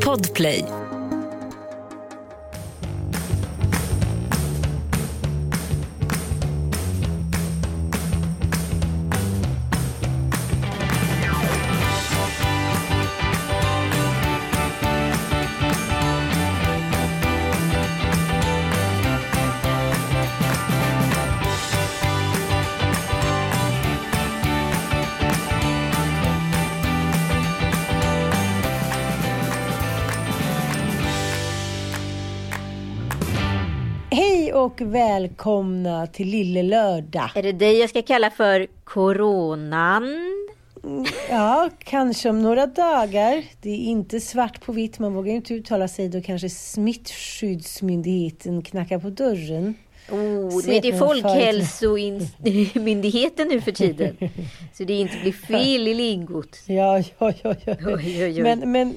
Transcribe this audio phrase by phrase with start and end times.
[0.00, 0.64] Podplay.
[34.60, 37.30] Och välkomna till Lille Lördag.
[37.34, 40.08] Är det dig jag ska kalla för Coronan?
[41.30, 43.44] Ja, kanske om några dagar.
[43.62, 48.62] Det är inte svart på vitt, man vågar ju inte uttala sig då kanske Smittskyddsmyndigheten
[48.62, 49.74] knackar på dörren.
[50.10, 54.16] Oh, det är Folkhälsomyndigheten nu för tiden.
[54.72, 56.62] Så det inte blir fel i lingot.
[56.66, 57.34] Ja, ja, ja.
[57.64, 57.74] ja.
[57.86, 58.42] Oj, oj, oj.
[58.42, 58.96] Men, men,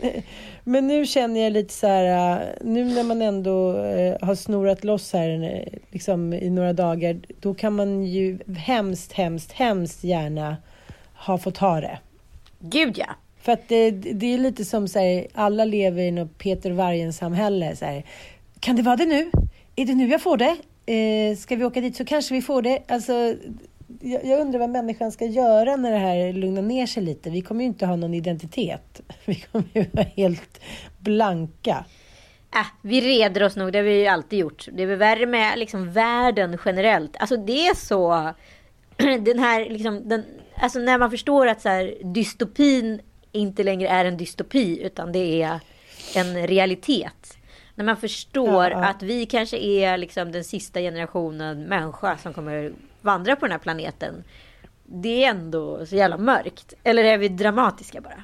[0.64, 4.84] men nu känner jag lite så här, äh, nu när man ändå eh, har snorat
[4.84, 10.58] loss här eh, liksom, i några dagar, då kan man ju hemskt, hemskt, hemskt gärna
[11.16, 12.00] ha fått ha det.
[12.60, 13.08] Gud ja.
[13.42, 17.76] För att det, det är lite som så här, alla lever i något Peter Vargen-samhälle.
[17.76, 18.04] Så här,
[18.60, 19.32] kan det vara det nu?
[19.76, 20.56] Är det nu jag får det?
[20.86, 22.80] Eh, ska vi åka dit så kanske vi får det.
[22.88, 23.36] Alltså,
[24.04, 27.30] jag, undrar vad människan ska göra när det här lugnar ner sig lite.
[27.30, 29.02] Vi kommer ju inte ha någon identitet.
[29.26, 30.60] Vi kommer ju vara helt
[31.00, 31.86] blanka.
[32.56, 34.68] Äh, vi reder oss nog, det har vi ju alltid gjort.
[34.72, 37.18] Det är väl värre med liksom världen generellt.
[37.20, 38.34] Alltså det är så...
[38.98, 40.26] Den här liksom, den,
[40.56, 45.42] alltså när man förstår att så här, dystopin inte längre är en dystopi utan det
[45.42, 45.60] är
[46.16, 47.38] en realitet.
[47.76, 48.86] När man förstår Ja, ja.
[48.86, 53.60] att vi kanske är liksom den sista generationen människa som kommer vandra på den här
[53.60, 54.24] planeten.
[54.86, 56.74] Det är ändå så jävla mörkt.
[56.84, 58.24] Eller är vi dramatiska bara?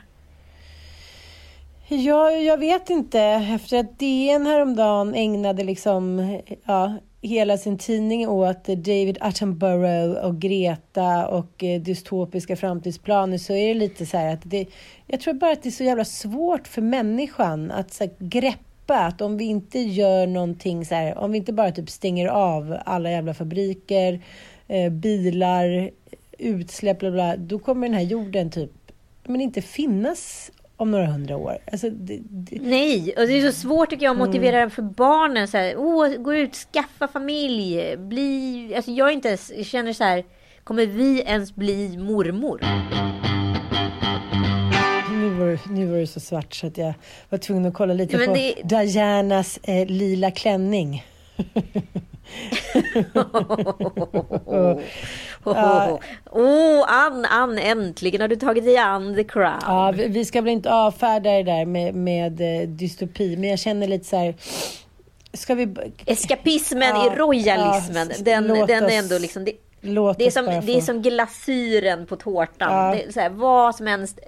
[1.88, 3.20] Ja, jag vet inte.
[3.56, 11.28] Efter att DN häromdagen ägnade liksom, ja, hela sin tidning åt David Attenborough och Greta
[11.28, 14.66] och eh, dystopiska framtidsplaner så är det lite så här att det,
[15.08, 19.00] jag tror bara att det är så jävla svårt för människan att så här, greppa
[19.00, 22.78] att om vi inte gör någonting så här, om vi inte bara typ stänger av
[22.86, 24.22] alla jävla fabriker,
[24.70, 25.90] eh, bilar,
[26.38, 28.72] utsläpp, bla bla, då kommer den här jorden typ
[29.24, 31.58] men inte finnas om några hundra år.
[31.72, 34.28] Alltså, det, det, Nej, och det är så svårt tycker jag att Mm.
[34.28, 35.48] motivera för barnen.
[35.48, 38.74] Så här, Åh, gå ut, skaffa familj, bli...
[38.76, 40.24] Alltså jag inte ens, jag känner så här,
[40.64, 42.60] kommer vi ens bli mormor?
[45.12, 46.94] nu, var, det- nu var det så svart så att jag
[47.30, 51.04] var tvungen att kolla lite Ja, på Dianas eh, lila klänning.
[55.44, 56.00] Åh,
[56.32, 59.60] oh, Ann, Ann, äntligen har du tagit dig an the crown.
[59.62, 63.88] Ja, vi, ska väl inte avfärda det där med, med eh, dystopi, men jag känner
[63.88, 64.36] lite så här...
[65.34, 65.68] Ska vi...
[66.06, 69.46] Eskapismen Ja, i royalismen, ja, den, den är ändå liksom...
[69.46, 69.52] Det,
[69.82, 72.74] Låt det är, som, det är som glasyren på tårtan.
[72.74, 72.96] Ja.
[72.96, 74.20] Det är så här, vad som helst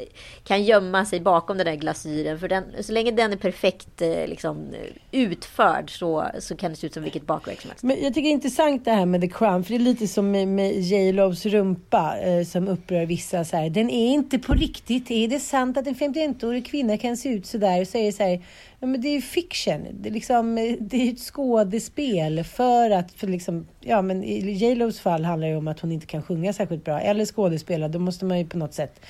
[0.44, 2.40] kan gömma sig bakom den där glasyren.
[2.40, 4.68] För den, så länge den är perfekt eh, liksom,
[5.12, 7.84] utförd så, så kan det se ut som vilket bakverk som helst.
[7.84, 10.08] Men jag tycker det är intressant det här med The Crown, för det är lite
[10.08, 11.12] som med, med J.
[11.12, 13.46] Lows rumpa eh, som upprör vissa.
[13.46, 15.12] Så här, den är inte på riktigt.
[15.12, 17.82] Är det sant att en 51-årig kvinna kan se ut så där?
[17.82, 18.42] Och säger så här,
[18.82, 19.88] ja, men det är ju fiction.
[19.92, 24.92] Det är, liksom, det är ett skådespel för att, för liksom, ja men i J.
[24.92, 27.00] Fall handlar handlar det om att hon inte kan sjunga särskilt bra.
[27.00, 29.02] Eller skådespela, då måste man ju på något sätt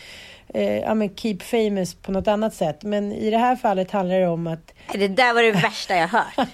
[0.54, 2.84] eh, ja, men keep famous på något annat sätt.
[2.84, 4.74] Men i det här fallet handlar det om att...
[4.94, 6.34] Det där var det värsta jag hört.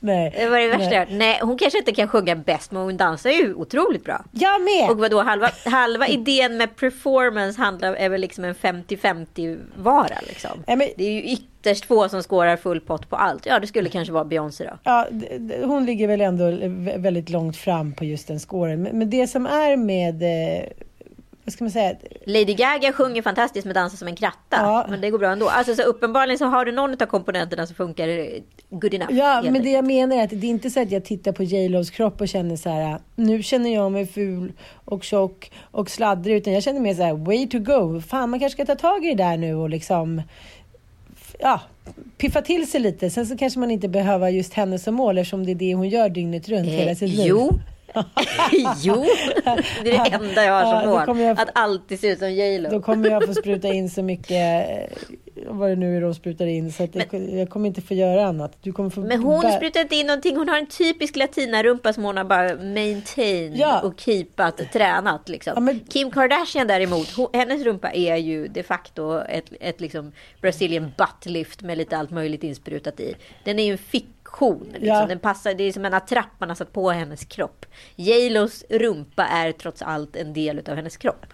[0.00, 0.92] nej, det var det värsta nej.
[0.94, 1.08] jag hört.
[1.10, 4.24] Nej, hon kanske inte kan sjunga bäst, men hon dansar ju otroligt bra.
[4.32, 4.90] Jag med!
[4.90, 10.50] Och vadå, halva, halva idén med performance handlar, är väl liksom en 50-50 vara liksom.
[10.66, 13.46] Nej, men- Det är ju ytterst få som skårar full pott på allt.
[13.46, 14.78] Ja, det skulle kanske vara Beyoncé då.
[14.82, 15.06] Ja,
[15.64, 18.82] hon ligger väl ändå vä- väldigt långt fram på just den scoren.
[18.82, 20.22] Men, men det som är med...
[20.22, 20.64] Eh,
[21.44, 21.94] vad ska man säga?
[22.26, 24.56] Lady Gaga sjunger fantastiskt med dansa som en kratta.
[24.56, 24.86] Ja.
[24.88, 25.48] Men det går bra ändå.
[25.48, 28.26] Alltså så uppenbarligen så har du någon av komponenterna som funkar eh,
[28.70, 29.12] good enough.
[29.12, 31.32] Ja, helt men det jag menar är att det är inte så att jag tittar
[31.32, 34.52] på J Los kropp och känner så här, nu känner jag mig ful
[34.84, 38.00] och tjock och sladdrig, utan jag känner mer så här, way to go.
[38.00, 40.22] Fan, man kanske ska ta tag i det där nu och liksom,
[41.38, 41.60] ja,
[42.18, 43.10] piffa till sig lite.
[43.10, 45.88] Sen så kanske man inte behöver just henne som mål eftersom det är det hon
[45.88, 47.26] gör dygnet runt hela Eh, sitt liv.
[47.26, 47.50] jo.
[48.82, 49.04] Jo,
[49.84, 51.26] det är det enda jag har Ja, som mål.
[51.26, 52.70] jag- Att alltid se ut som J Lo.
[52.70, 54.98] Då kommer jag få spruta in så mycket, eh,
[55.48, 58.52] vad det nu är de sprutar in, så att jag, kommer inte få göra annat.
[58.62, 60.36] Du kommer få Men hon sprutar inte in någonting.
[60.36, 63.80] Hon har en typisk latinarumpa som hon har bara maintained Ja.
[63.80, 65.52] och keepat, tränat liksom.
[65.56, 70.12] Ja, men- Kim Kardashian däremot, hon, hennes rumpa är ju de facto ett, ett liksom
[70.40, 73.14] Brazilian buttlift med lite allt möjligt insprutat i.
[73.44, 73.78] Den är ju en
[74.32, 74.66] fiktion.
[74.72, 74.86] Liksom.
[74.88, 75.06] Ja.
[75.06, 77.66] Den passar, det är som en attrapp man har satt på hennes kropp.
[77.96, 81.26] J.Los rumpa är trots allt en del av hennes kropp.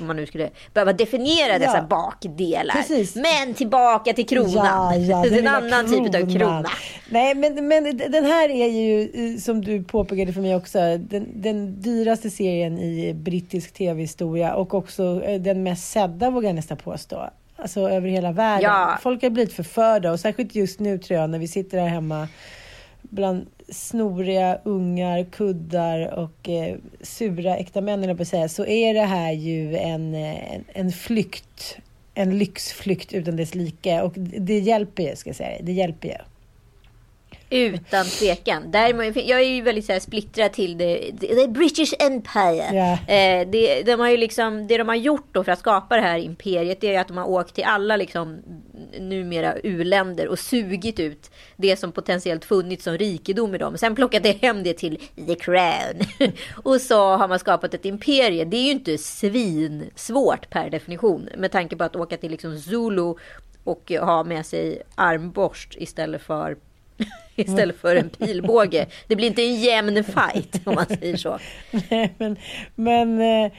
[0.00, 1.82] Om man nu skulle behöva definiera dessa Ja.
[1.82, 2.74] bakdelar.
[2.74, 3.14] Precis.
[3.16, 5.04] Men tillbaka till kronan.
[5.06, 6.70] Ja, det är en annan typ av krona.
[7.10, 11.26] Nej, men, men den här är ju, eh, som du påpekade för mig också, den,
[11.42, 16.76] den dyraste serien i brittisk tv-historia och också eh, den mest sedda, vågar jag nästan
[16.76, 17.30] påstå.
[17.62, 18.70] Alltså över hela världen.
[18.70, 18.98] Ja.
[19.02, 22.28] Folk har blivit förförda och särskilt just nu tror jag när vi sitter här hemma
[23.02, 29.32] bland snoriga ungar, kuddar och eh, sura äkta män, på säga, så är det här
[29.32, 31.78] ju en, en, en flykt.
[32.14, 34.02] En lyxflykt utan dess like.
[34.02, 35.58] Och det, det hjälper ju, ska jag säga.
[35.62, 36.14] Det hjälper ju.
[37.50, 38.70] Utan tvekan.
[38.70, 42.70] Däremot, jag är ju väldigt så här splittrad till det, the British Empire.
[42.72, 43.14] Ja.
[43.14, 46.02] Eh, det, de har ju liksom, det de har gjort då för att skapa det
[46.02, 48.38] här imperiet det är att de har åkt till alla liksom,
[48.98, 53.78] numera u-länder och sugit ut det som potentiellt funnits som rikedom i dem.
[53.78, 56.00] Sen plockat hem det till the crown.
[56.62, 58.44] och så har man skapat ett imperie.
[58.44, 63.14] Det är ju inte svinsvårt per definition med tanke på att åka till liksom Zulu
[63.64, 66.56] och ha med sig armborst istället för
[67.36, 68.86] istället för en pilbåge.
[69.06, 71.38] Det blir inte en jämn fight om man säger så.
[71.90, 72.36] Nej, men
[72.74, 73.52] men eh,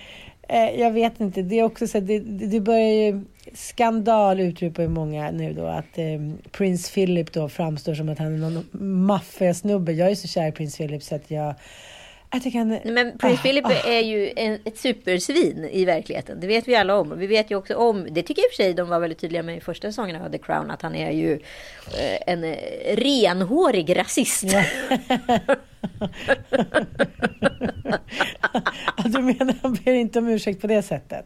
[0.49, 1.41] eh, jag vet inte.
[1.41, 3.21] Det är också så att det, det det börjar ju...
[3.53, 8.33] Skandal utropar ju många nu då att eh, prins Philip då framstår som att han
[8.33, 8.67] är någon
[9.05, 9.91] maffiasnubbe.
[9.91, 11.53] Jag är så kär i prins Philip så att jag...
[12.33, 12.80] Att jag kan...
[12.86, 13.72] Men prins Ah, Philip ah.
[13.72, 16.39] är ju en, ett supersvin i verkligheten.
[16.39, 17.19] Det vet vi alla om.
[17.19, 19.19] Vi vet ju också om, det tycker jag i och för sig de var väldigt
[19.19, 22.57] tydliga med i första säsongen av The Crown, att han är ju eh, en eh,
[22.95, 24.44] renhårig rasist.
[29.06, 31.25] Du menar han ber inte om ursäkt på det sättet?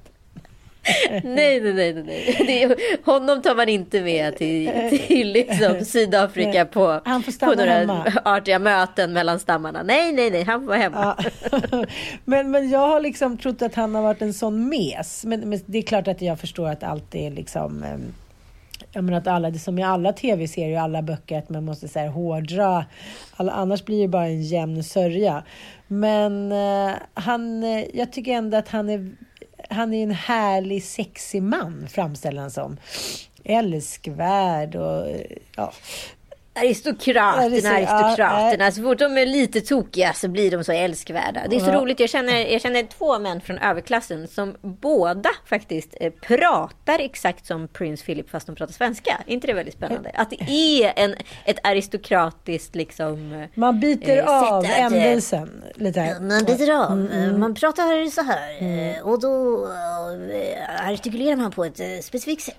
[1.23, 2.35] Nej, nej, nej, nej.
[2.47, 2.75] Det
[3.11, 4.71] honom tar man inte med till,
[5.07, 8.13] till liksom Sydafrika på, Han får på några hemma.
[8.25, 9.83] artiga möten mellan stammarna.
[9.83, 11.23] Nej, nej, nej, han får vara hemma.
[11.51, 11.85] Ja.
[12.25, 15.25] men, men jag har liksom trott att han har varit en sån mes.
[15.25, 17.85] Men, men det är klart att jag förstår att allt är liksom...
[18.91, 21.65] Jag menar att alla, det är som i alla tv-serier och alla böcker, att man
[21.65, 22.85] måste så här hårdra.
[23.35, 25.43] Alla, annars blir det bara en jämn sörja.
[25.87, 29.11] Men eh, han, eh, jag tycker ändå att han är,
[29.69, 32.77] han är en härlig, sexig man, framställer han som.
[33.43, 35.07] Älskvärd och
[35.55, 35.73] ja.
[36.55, 38.71] Aristokraterna, aristokraterna.
[38.71, 41.41] så fort de är lite tokiga så blir de så älskvärda.
[41.49, 41.99] Det är så roligt.
[41.99, 47.67] Jag känner, jag känner två män från överklassen som båda faktiskt eh, pratar exakt som
[47.67, 49.21] prins Philip fast de pratar svenska.
[49.27, 50.11] Är inte det väldigt spännande?
[50.13, 50.41] Att det
[50.83, 53.33] är en, ett aristokratiskt liksom...
[53.33, 56.17] eh, Man biter Eh, av ändelsen lite.
[56.21, 56.91] Man biter av.
[56.91, 58.61] Mm, Man pratar så här.
[58.97, 59.67] eh, Och då
[60.87, 62.55] artikulerar man på ett specifikt sätt.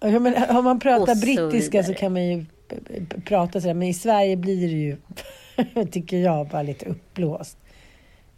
[0.00, 0.08] Ja.
[0.20, 2.00] Men om man pratar så brittiska så vidare.
[2.00, 2.44] kan man ju
[3.24, 3.74] prata sådär.
[3.74, 4.96] Men i Sverige blir det ju,
[5.90, 7.58] tycker jag, bara lite uppblåst.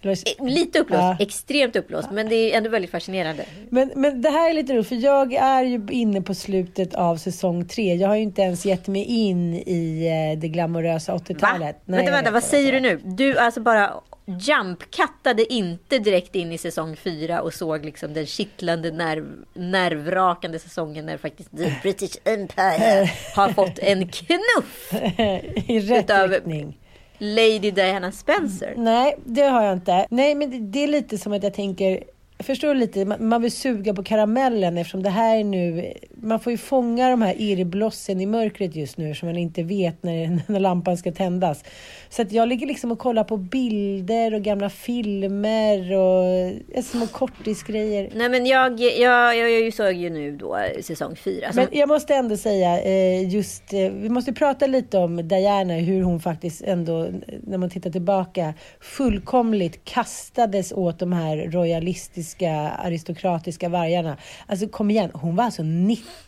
[0.02, 1.16] Eh, Lite uppblåst, Ja.
[1.20, 2.08] extremt uppblåst.
[2.12, 3.44] Men det är ändå väldigt fascinerande.
[3.70, 7.16] Men, men det här är lite roligt, för jag är ju inne på slutet av
[7.16, 7.94] säsong tre.
[7.94, 11.18] Jag har ju inte ens gett mig in i eh, det glamorösa Va?
[11.26, 11.76] 80-talet.
[11.84, 12.46] Nej, vänta, vänta, vad det.
[12.46, 13.00] säger du nu?
[13.04, 13.90] Du alltså bara
[14.38, 21.06] jump-kattade inte direkt in i säsong fyra och såg liksom den kittlande, nerv, nervrakande säsongen
[21.06, 24.92] när faktiskt The British Empire har fått en knuff.
[25.68, 26.10] I rätt
[26.50, 26.78] riktning.
[27.18, 28.74] Lady Diana Spencer?
[28.76, 30.06] Nej, det har jag inte.
[30.10, 32.04] Nej, men det, är lite som att jag tänker
[32.38, 36.58] förstår lite, man vill suga på karamellen eftersom det här är nu, man får ju
[36.58, 40.96] fånga de här irrblossen i mörkret just nu som man inte vet när, när lampan
[40.96, 41.64] ska tändas.
[42.08, 48.10] Så att jag ligger liksom och kollar på bilder och gamla filmer och små kortisgrejer.
[48.14, 51.50] Nej men jag, jag, jag, jag såg ju nu då säsong fyra.
[51.54, 56.02] Men jag måste ändå säga, eh, just, eh, vi måste prata lite om Diana, hur
[56.02, 57.08] hon faktiskt ändå,
[57.42, 64.16] när man tittar tillbaka, fullkomligt kastades åt de här royalistiska aristokratiska vargarna.
[64.46, 65.62] Alltså kom igen, hon var alltså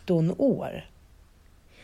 [0.07, 0.83] 19 år.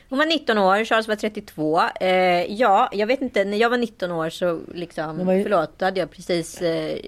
[0.09, 1.81] Hon var 19 år, Charles var 32.
[2.01, 5.43] Eh, ja, jag vet inte, när jag var 19 år så liksom, ju...
[5.43, 6.99] förlåt, då hade jag precis eh,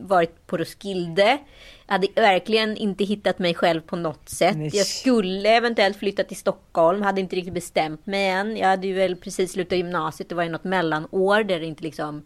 [0.00, 1.38] varit på Roskilde.
[1.86, 4.56] Jag hade verkligen inte hittat mig själv på något sätt.
[4.56, 4.70] Nej.
[4.72, 8.56] Jag skulle eventuellt flytta till Stockholm, hade inte riktigt bestämt mig än.
[8.56, 11.82] Jag hade ju väl precis slutat gymnasiet, det var ju något mellanår där det inte
[11.82, 12.22] liksom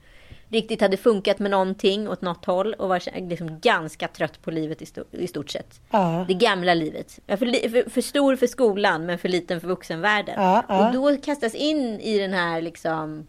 [0.49, 4.83] riktigt hade funkat med någonting åt något håll och var liksom ganska trött på livet
[4.83, 5.81] i, sto i stort sett.
[5.91, 6.25] Ja.
[6.29, 7.19] Det gamla livet.
[7.27, 10.35] För, för, för, stor för skolan men för liten för vuxenvärlden.
[10.37, 10.87] Ja, ja.
[10.87, 13.27] Och då kastas in i den här liksom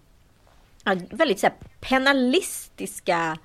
[1.09, 3.37] väldigt så här, penalistiska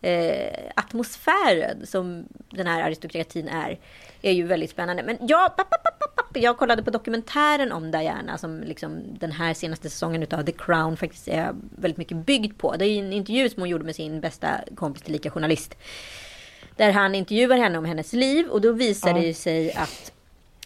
[0.00, 3.78] eh, atmosfären som den här aristokratin är.
[4.26, 5.02] Är ju väldigt spännande.
[5.02, 9.54] Men ja, papp, papp, papp, jag kollade på dokumentären om Diana som liksom den här
[9.54, 12.76] senaste säsongen utav The Crown faktiskt är väldigt mycket byggd på.
[12.76, 15.76] Det är en intervju som hon gjorde med sin bästa kompis tillika journalist.
[16.76, 20.12] Där han intervjuar henne om hennes liv och då visar det sig att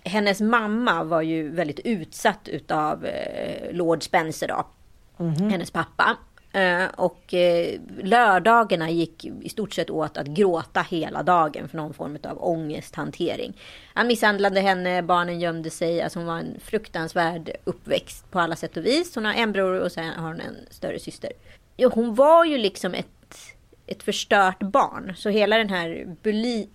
[0.04, 4.66] hennes mamma var ju väldigt utsatt utav eh, Lord Spencer då.
[5.18, 5.50] Mm -hmm.
[5.50, 6.16] Hennes pappa.
[6.52, 11.94] Eh, och eh, lördagarna gick i stort sett åt att gråta hela dagen för någon
[11.94, 13.56] form av ångesthantering.
[13.94, 16.02] Han misshandlade henne, barnen gömde sig.
[16.02, 19.14] Alltså hon var en fruktansvärd uppväxt på alla sätt och vis.
[19.14, 21.32] Hon har en bror och sen har hon en större syster.
[21.92, 23.19] Hon var ju liksom ett
[23.90, 25.12] ett förstört barn.
[25.16, 26.16] Så hela den här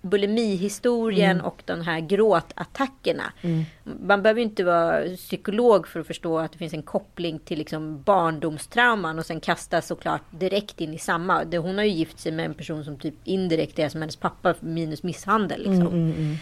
[0.02, 1.46] bulimihistorien mm.
[1.46, 3.24] och de här gråtattackerna.
[3.42, 3.64] Mm.
[3.84, 8.02] Man behöver inte vara psykolog för att förstå att det finns en koppling till liksom
[8.02, 11.44] barndomstrauman och sen kastas såklart direkt in i samma.
[11.44, 14.56] Hon har ju gift sig med en person som typ indirekt är som hennes pappa
[14.60, 15.60] minus misshandel.
[15.60, 15.88] Liksom.
[15.88, 16.36] Mm, mm, mm.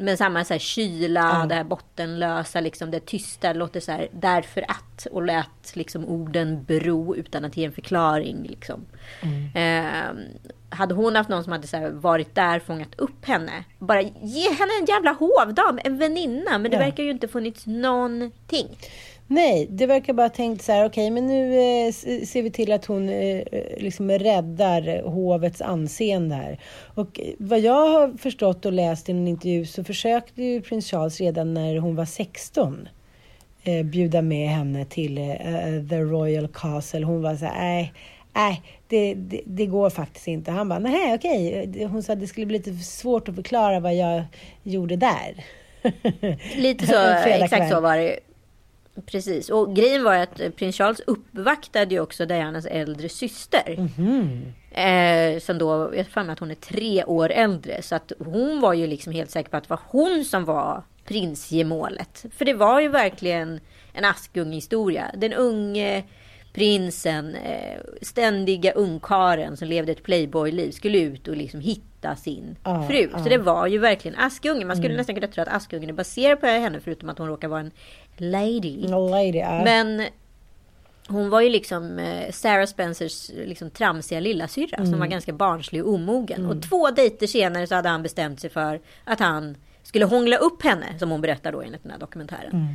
[0.00, 1.48] Men samma så här kyla, mm.
[1.48, 6.64] det här bottenlösa, liksom det tysta låter så här därför att och lät liksom orden
[6.64, 8.46] bero utan att ge en förklaring.
[8.48, 8.86] Liksom.
[9.20, 9.50] Mm.
[9.54, 10.38] Eh,
[10.70, 13.64] hade hon haft någon som hade så varit där, fångat upp henne.
[13.78, 16.58] Bara ge henne en jävla hovdam, en väninna.
[16.58, 16.82] Men det ja.
[16.82, 18.78] verkar ju inte funnits någonting.
[19.30, 21.92] Nej, det verkar bara tänkt så här, okej, okay, men nu eh,
[22.24, 23.42] ser vi till att hon eh,
[23.76, 26.60] liksom räddar hovets anseende här.
[26.94, 31.20] Och vad jag har förstått och läst i en intervju så försökte ju prins Charles
[31.20, 32.88] redan när hon var 16
[33.62, 37.06] eh, bjuda med henne till eh, The Royal Castle.
[37.06, 37.92] Hon var så här, nej,
[38.32, 40.50] nej, det, det, det, går faktiskt inte.
[40.50, 41.84] Han bara, nej, okej.
[41.84, 44.22] Hon sa att det skulle bli lite svårt att förklara vad jag
[44.62, 45.44] gjorde där.
[46.56, 46.86] Lite
[47.22, 48.18] så, exakt så var det
[49.06, 53.88] Precis, och grejen var att eh, prins Charles uppvaktade ju också Dianas äldre syster.
[53.98, 57.82] Mm eh, som då, jag mig att hon är tre år äldre.
[57.82, 60.82] Så att hon var ju liksom helt säker på att det var hon som var
[61.04, 62.26] prinsgemålet.
[62.36, 63.60] För det var ju verkligen
[63.92, 65.10] en Askung-historia.
[65.16, 66.04] Den unge
[66.52, 72.88] prinsen, eh, ständiga ungkaren som levde ett playboy-liv skulle ut och liksom hitta sin ah,
[72.88, 73.10] fru.
[73.12, 73.18] Ah.
[73.22, 74.66] Så det var ju verkligen Askungen.
[74.66, 74.96] Man skulle mm.
[74.96, 77.70] nästan kunna tro att Askungen är baserad på henne förutom att hon råkar vara en
[78.20, 78.88] lady.
[79.08, 79.64] lady uh.
[79.64, 80.02] Men
[81.08, 84.90] hon var ju liksom eh, Sarah Spencers liksom tramsiga lillasyrra mm.
[84.90, 86.40] som var ganska barnslig och omogen.
[86.40, 86.50] Mm.
[86.50, 90.62] Och två dejter senare så hade han bestämt sig för att han skulle hångla upp
[90.62, 92.52] henne, som hon berättar då enligt den här dokumentären.
[92.52, 92.74] Mm.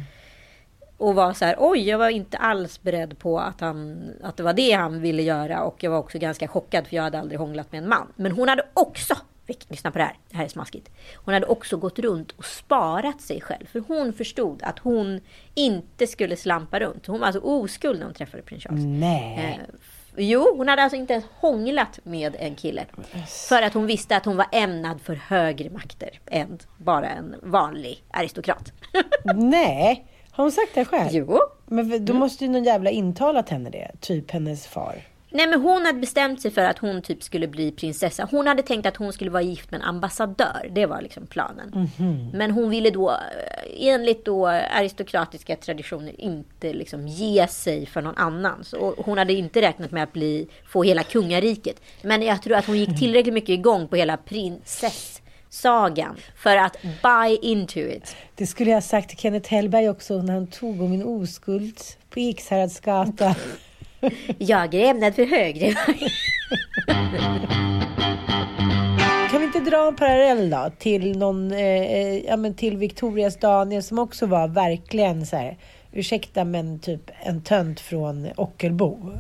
[0.98, 4.44] Och var så här, oj, jag var inte alls beredd på att, han, att det
[4.44, 5.64] var det han ville göra.
[5.64, 8.08] Och jag var också ganska chockad för jag hade aldrig hånglat med en man.
[8.16, 9.16] Men hon hade också
[9.48, 10.90] lyssna på det här, det här är smaskigt.
[11.16, 13.66] Hon hade också gått runt och sparat sig själv.
[13.66, 15.22] För hon förstod att hon
[15.54, 17.08] inte skulle slampa runt.
[17.08, 18.84] Hon var alltså oskuld när hon träffade prins Charles.
[18.86, 19.60] Nej.
[19.62, 19.76] Eh,
[20.18, 22.86] jo, hon hade alltså inte ens hånglat med en kille.
[23.50, 28.04] För att hon visste att hon var ämnad för högre makter än bara en vanlig
[28.12, 28.74] aristokrat.
[29.36, 31.10] Nej, har hon sagt det själv?
[31.12, 31.40] Jo.
[31.66, 33.92] Men då måste ju någon jävla intalat henne det.
[34.00, 34.96] Typ hennes far.
[35.36, 38.28] Nej men hon hade bestämt sig för att hon typ skulle bli prinsessa.
[38.32, 40.70] Hon hade tänkt att hon skulle vara gift med en ambassadör.
[40.72, 41.72] Det var liksom planen.
[41.74, 42.38] Mm -hmm.
[42.38, 43.18] Men hon ville då eh,
[43.80, 48.63] enligt då aristokratiska traditioner inte liksom ge sig för någon annan.
[48.63, 51.82] Så hon hade inte räknat med att bli, få hela kungariket.
[52.02, 57.38] Men jag tror att hon gick tillräckligt mycket igång på hela prinsessagan för att buy
[57.42, 58.16] into it.
[58.36, 61.80] Det skulle jag ha sagt till Kenneth Hellberg också när han tog om min oskuld
[62.10, 63.36] på Ekshäradsgatan.
[64.38, 65.74] Jag är ämnad för högre.
[69.31, 73.38] Kan vi inte dra en parallell då till, någon, eh, eh, ja, men till Victorias
[73.38, 75.57] Daniel som också var verkligen så här,
[75.91, 79.12] ursäkta men typ en tönt från Ockelbo.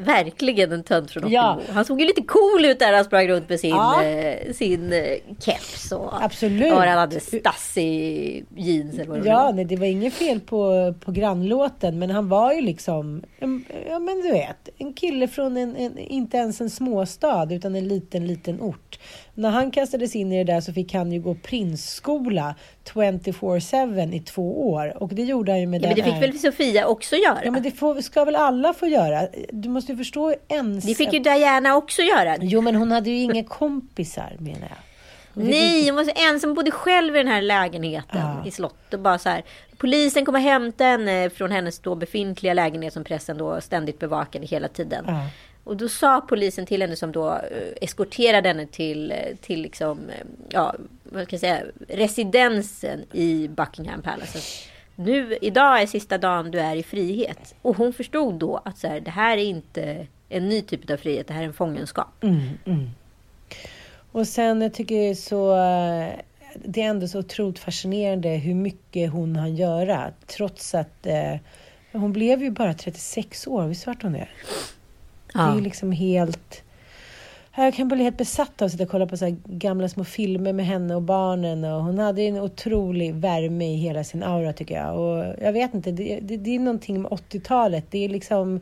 [0.00, 1.34] Verkligen en tönt från Ockelbo.
[1.34, 1.60] Ja.
[1.68, 4.04] Han såg ju lite cool ut där han sprang runt med sin, Ja.
[4.04, 5.00] eh, sin eh,
[5.40, 5.92] keps.
[5.92, 6.72] Och, Absolut.
[6.72, 11.12] Och han hade stassig jeans eller vad Ja, nej, det var inget fel på, på
[11.12, 15.76] grannlåten, men han var ju liksom, en- ja men du vet, en kille från en,
[15.76, 18.98] en, inte ens en småstad, utan en liten, liten ort.
[19.34, 22.54] När han kastades in i det där så fick han ju gå prinsskola
[22.94, 25.02] 24-7 i två år.
[25.02, 27.38] Och det gjorde han ju med Ja, men det den fick väl Sofia också göra?
[27.44, 29.28] Ja, men det får, ska väl alla få göra?
[29.52, 30.84] Du måste ju förstå ens...
[30.84, 32.36] Det fick ju Diana också göra.
[32.40, 34.76] Jo, men hon hade ju inga kompisar, menar jag.
[35.34, 38.46] Hon Nej, hon var så ensam, bodde själv i den här lägenheten Ja.
[38.46, 38.94] i slott.
[38.94, 39.42] Och bara så här,
[39.76, 44.46] polisen kom och hämtade henne från hennes då befintliga lägenhet som pressen då ständigt bevakade
[44.46, 45.04] hela tiden.
[45.08, 45.20] Ja.
[45.68, 49.98] Och då sa polisen till henne som då eh, eskorterade henne till, eh, till liksom,
[50.08, 54.38] eh, ja, vad ska jag säga, residensen i Buckingham Palace.
[54.96, 57.54] Nu, idag är sista dagen du är i frihet.
[57.62, 60.96] Och hon förstod då att så här, det här är inte en ny typ av
[60.96, 62.22] frihet, det här är en fångenskap.
[62.24, 62.90] Mm, mm.
[64.12, 65.52] Och sen jag tycker det är så...
[65.52, 66.12] Eh,
[66.54, 70.12] det är ändå så otroligt fascinerande hur mycket hon hann göra.
[70.26, 71.34] Trots att eh,
[71.92, 73.66] hon blev ju bara 36 år.
[73.66, 74.28] Visst vart hon det?
[75.46, 76.62] Det är liksom helt...
[77.56, 80.52] Jag kan bli helt besatt av att sitta och kolla på så gamla små filmer
[80.52, 81.64] med henne och barnen.
[81.64, 84.98] Och hon hade en otrolig värme i hela sin aura tycker jag.
[84.98, 87.84] Och jag vet inte, det, det, det är någonting med 80-talet.
[87.90, 88.60] Det är liksom...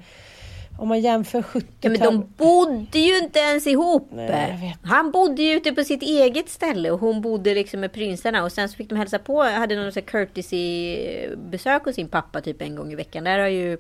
[0.79, 1.69] Om man jämför 70-talet...
[1.81, 4.09] Ja, men de bodde ju inte ens ihop.
[4.13, 4.77] Nej.
[4.83, 8.45] Han bodde ju ute på sitt eget ställe och hon bodde liksom med prinsarna.
[8.45, 12.41] Och sen så fick de hälsa på, hade någon sån här courtesy-besök hos sin pappa
[12.41, 13.25] typ en gång i veckan.
[13.25, 13.79] Där har ju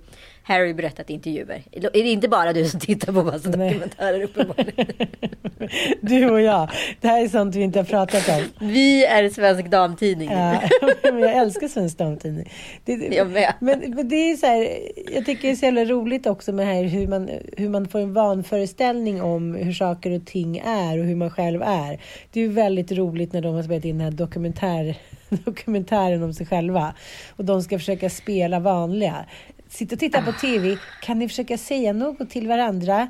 [0.48, 1.62] Harry berättat i intervjuer.
[1.72, 3.68] Är det inte bara du som tittar på massa Nej.
[3.68, 4.86] dokumentärer uppenbarligen?
[6.00, 6.70] Du och jag.
[7.00, 8.68] Det här är sånt vi inte har pratat om.
[8.68, 10.30] Vi är Svensk Damtidning.
[10.30, 10.60] Ja,
[11.02, 12.52] men jag älskar Svensk Damtidning.
[12.84, 13.52] Det, Jag med.
[13.60, 14.78] Men, men det är så här,
[15.14, 18.00] jag tycker det är så jävla roligt också med här hur man, hur man får
[18.00, 22.00] en vanföreställning om hur saker och ting är och hur man själv är.
[22.32, 24.96] Det är ju väldigt roligt när de har spelat in den här dokumentär,
[25.28, 26.94] dokumentären om sig själva
[27.36, 29.26] och de ska försöka spela vanliga.
[29.76, 33.08] Sitta och titta på TV, kan ni försöka säga något till varandra?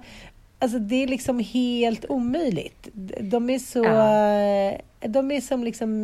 [0.58, 2.88] Alltså det är liksom helt omöjligt.
[3.20, 3.82] De är så...
[5.08, 6.02] De är som liksom...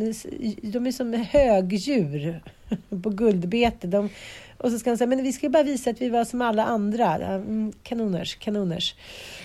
[0.61, 2.41] De är som högdjur
[3.03, 3.87] på guldbete.
[3.87, 4.09] De,
[4.57, 6.63] och så ska de säga, men vi ska bara visa att vi var som alla
[6.65, 7.17] andra.
[7.21, 8.95] Ja, mm, Kanoners, kanoners.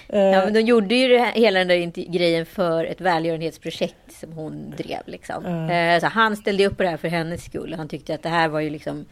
[0.09, 4.75] Eh, Ja, men de gjorde ju hela den där grejen för ett välgörenhetsprojekt som hon
[4.77, 5.03] drev.
[5.07, 5.47] Liksom.
[5.47, 7.75] Eh, Så han ställde upp på det här för hennes skull.
[7.77, 9.05] Han tyckte att det här var ju liksom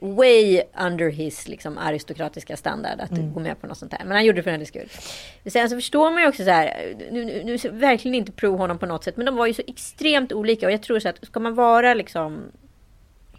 [0.00, 4.04] way under his liksom, aristokratiska standard att gå med på något sånt här.
[4.04, 4.88] Men han gjorde det för hennes skull.
[5.46, 8.78] Sen så förstår man ju också så här, nu, nu, nu verkligen inte pro honom
[8.78, 11.26] på något sätt, men de var ju så extremt olika och jag tror så att
[11.26, 12.42] ska man vara liksom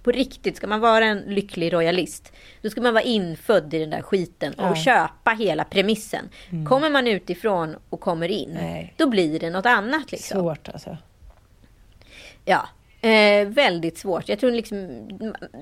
[0.04, 3.90] på riktigt, ska man vara en lycklig royalist, då ska man vara infödd i den
[3.90, 4.76] där skiten och Ja.
[4.76, 6.30] köpa hela premissen.
[6.68, 8.94] Kommer man utifrån och kommer in, Nej.
[8.98, 10.12] då blir det något annat.
[10.12, 10.40] Liksom.
[10.42, 10.98] Svårt alltså.
[12.46, 12.68] Ja,
[13.02, 14.30] eh, väldigt svårt.
[14.30, 14.78] Jag tror liksom,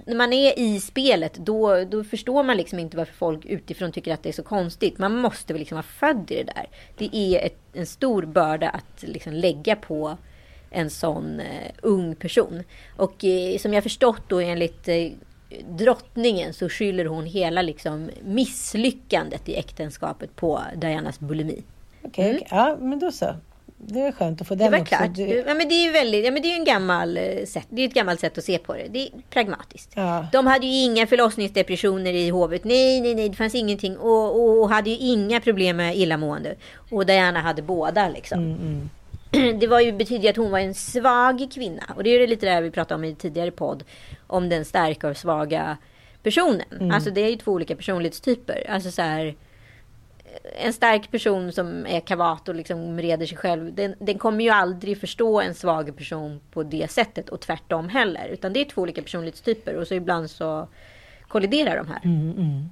[0.06, 4.13] när man är i spelet, då, då förstår man liksom inte varför folk utifrån tycker
[4.13, 4.98] att det är så konstigt.
[4.98, 6.67] Man måste väl liksom vara född i det där.
[6.98, 10.17] Det är ett, en stor börda att liksom lägga på
[10.69, 12.63] en sån eh, ung person.
[12.98, 15.12] Och eh, som jag förstått då enligt eh,
[15.69, 21.63] drottningen så skyller hon hela liksom misslyckandet i äktenskapet på Dianas bulimi.
[22.04, 22.48] Okej, okej.
[22.52, 23.36] ja men då så.
[23.78, 24.58] Det är skönt att få Mm.
[24.60, 24.96] Det den var också.
[24.96, 25.16] klart.
[25.16, 27.46] Du- Ja, men det är ju väldigt, ja, men det är ju en gammal eh,
[27.46, 27.68] sätt.
[27.70, 28.88] Det är ett gammalt sätt att se på det.
[28.90, 29.92] Det är pragmatiskt.
[29.96, 30.28] Ja.
[30.32, 32.64] De hade ju inga förlossningsdepressioner i hovet.
[32.64, 33.98] Nej, nej, nej, det fanns ingenting.
[33.98, 36.56] Och, och, och hade ju inga problem med illamående.
[36.92, 38.40] Och Diana hade båda liksom.
[38.40, 38.90] Mm,
[39.60, 41.84] Det var ju, betyder att hon var en svag kvinna.
[41.96, 43.84] Och det är ju lite det vi pratade om i tidigare podd.
[44.28, 45.78] Om den starka och svaga
[46.24, 46.66] personen.
[46.72, 46.92] Mm.
[46.92, 48.66] Alltså det är ju två olika personlighetstyper.
[48.70, 49.36] Alltså så här
[50.58, 54.50] en stark person som är kavat och liksom reder sig själv, den, den kommer ju
[54.50, 58.28] aldrig förstå en svag person på det sättet och tvärtom heller.
[58.28, 60.67] Utan det är två olika personlighetstyper och så ibland så
[61.28, 62.02] kolliderar de här.
[62.04, 62.69] Mm, mm.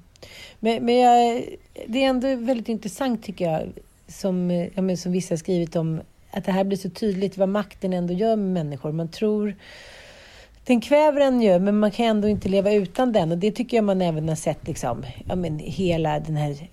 [0.60, 1.44] Men, men jag,
[1.88, 3.74] det är ändå väldigt intressant tycker jag,
[4.08, 7.50] som, jag menar, som vissa har skrivit om, att det här blir så tydligt vad
[7.50, 8.92] makten ändå gör med människor.
[8.92, 9.56] Man tror
[10.66, 13.32] den kväver en ju, men man kan ändå inte leva utan den.
[13.32, 16.70] Och det tycker jag man även har sett, liksom, ja, men hela den här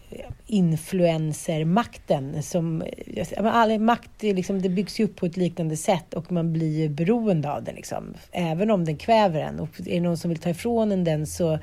[0.47, 2.43] influencermakten.
[2.43, 6.53] Som, ja, all makt liksom, det byggs ju upp på ett liknande sätt och man
[6.53, 7.75] blir ju beroende av den.
[7.75, 9.61] Liksom, även om den kväver en.
[9.61, 11.59] Och är det någon som vill ta ifrån en den så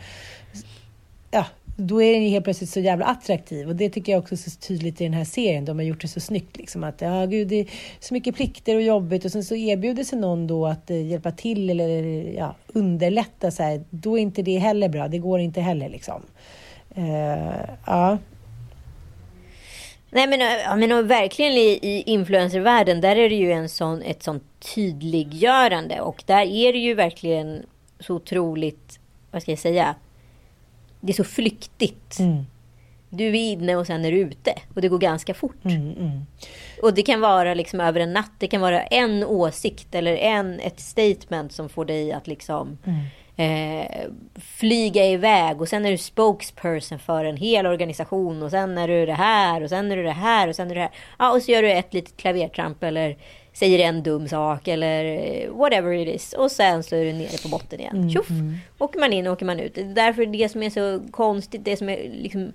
[1.31, 1.45] ja,
[1.79, 3.67] då är den ju helt plötsligt så jävla attraktiv.
[3.67, 5.65] Och det tycker jag också är så tydligt i den här serien.
[5.65, 6.57] De har gjort det så snyggt.
[6.57, 7.67] Liksom, att ja, gud, det är
[7.99, 9.25] så mycket plikter och jobbigt.
[9.25, 12.03] Och sen så erbjuder sig någon då att eh, hjälpa till eller
[12.37, 13.51] ja, underlätta.
[13.51, 13.83] Så här.
[13.89, 15.07] Då är inte det heller bra.
[15.07, 16.21] Det går inte heller liksom.
[16.97, 17.05] Uh,
[17.85, 18.17] ja.
[20.09, 24.23] Nej men, ja, men verkligen i, i influencervärlden där är det ju en sån, ett
[24.23, 24.43] sånt
[24.75, 26.01] tydliggörande.
[26.01, 27.65] Och där är det ju verkligen
[27.99, 28.99] så otroligt,
[29.31, 29.95] vad ska jag säga,
[30.99, 32.19] det är så flyktigt.
[32.19, 32.45] Mm.
[33.09, 34.53] Du är inne och sen är du ute.
[34.75, 35.65] Och det går ganska fort.
[35.65, 36.25] Mm, mm.
[36.81, 38.31] Och det kan vara liksom över en natt.
[38.37, 43.01] Det kan vara en åsikt eller en, ett statement som får dig att liksom mm.
[43.35, 43.87] eh,
[44.35, 45.61] flyga iväg.
[45.61, 48.43] Och sen är du spokesperson för en hel organisation.
[48.43, 50.75] Och sen är du det här och sen är du det här och sen är
[50.75, 50.95] du det här.
[51.19, 53.17] Ja, och så gör du ett litet klavertramp eller
[53.57, 56.33] säger en dum sak eller whatever it is.
[56.33, 57.97] Och sen så är du nere på botten igen.
[57.97, 58.29] Mm, Tjoff!
[58.29, 58.57] Mm.
[58.77, 59.75] Åker man in, åker man ut.
[59.75, 62.53] Det är därför det som är så konstigt, det som är liksom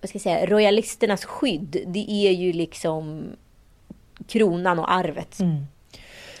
[0.00, 3.24] vad ska jag säga, royalisternas skydd, det är ju liksom
[4.26, 5.40] kronan och arvet.
[5.40, 5.66] Mm.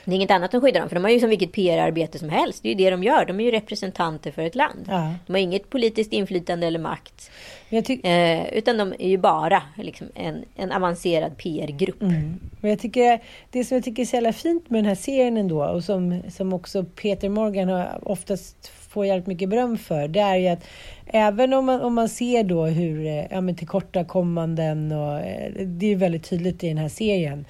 [0.06, 2.28] Det är inget annat som skyddar dem, för de har ju som vilket PR-arbete som
[2.28, 2.62] helst.
[2.62, 3.24] Det är ju det de gör.
[3.24, 4.84] De är ju representanter för ett land.
[4.88, 5.14] Ja.
[5.26, 7.30] De har inget politiskt inflytande eller makt.
[7.70, 12.02] Eh, utan de är ju bara liksom, en, en avancerad PR-grupp.
[12.02, 12.40] Mm.
[12.60, 15.36] Men jag tycker, det som jag tycker är så jävla fint med den här serien
[15.36, 20.20] ändå, och som, som också Peter Morgan har oftast får jävligt mycket beröm för, det
[20.20, 20.66] är ju att
[21.06, 25.92] även om man, om man ser då hur eh, ja, men tillkortakommanden och eh, det
[25.92, 27.44] är väldigt tydligt i den här serien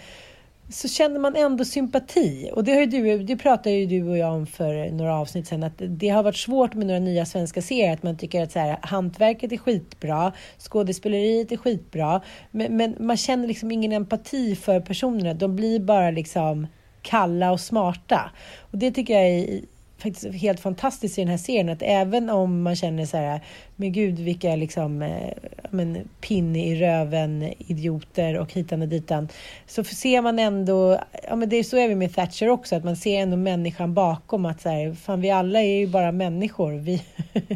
[0.68, 2.50] så känner man ändå sympati.
[2.55, 5.46] Och det, har ju du, det pratar ju du och jag om för några avsnitt
[5.46, 8.52] sedan, att det har varit svårt med några nya svenska serier, att man tycker att
[8.52, 14.57] så här, hantverket är skitbra, skådespeleriet är skitbra, men, men man känner liksom ingen empati
[14.57, 15.35] för personerna.
[15.35, 16.66] De blir bara liksom
[17.02, 18.31] kalla och smarta.
[18.61, 19.61] Och det tycker jag är
[19.98, 23.40] faktiskt helt fantastiskt i den här serien att även om man känner så här,
[23.76, 25.32] men gud vilka liksom, eh,
[25.70, 29.28] men, pinne i röven idioter och hitan och ditan,
[29.66, 32.85] så ser man ändå, ja men det är så är vi med Thatcher också, att
[32.85, 36.72] man ser ändå människan bakom att så här, fan vi alla är ju bara människor.
[36.72, 37.02] Vi,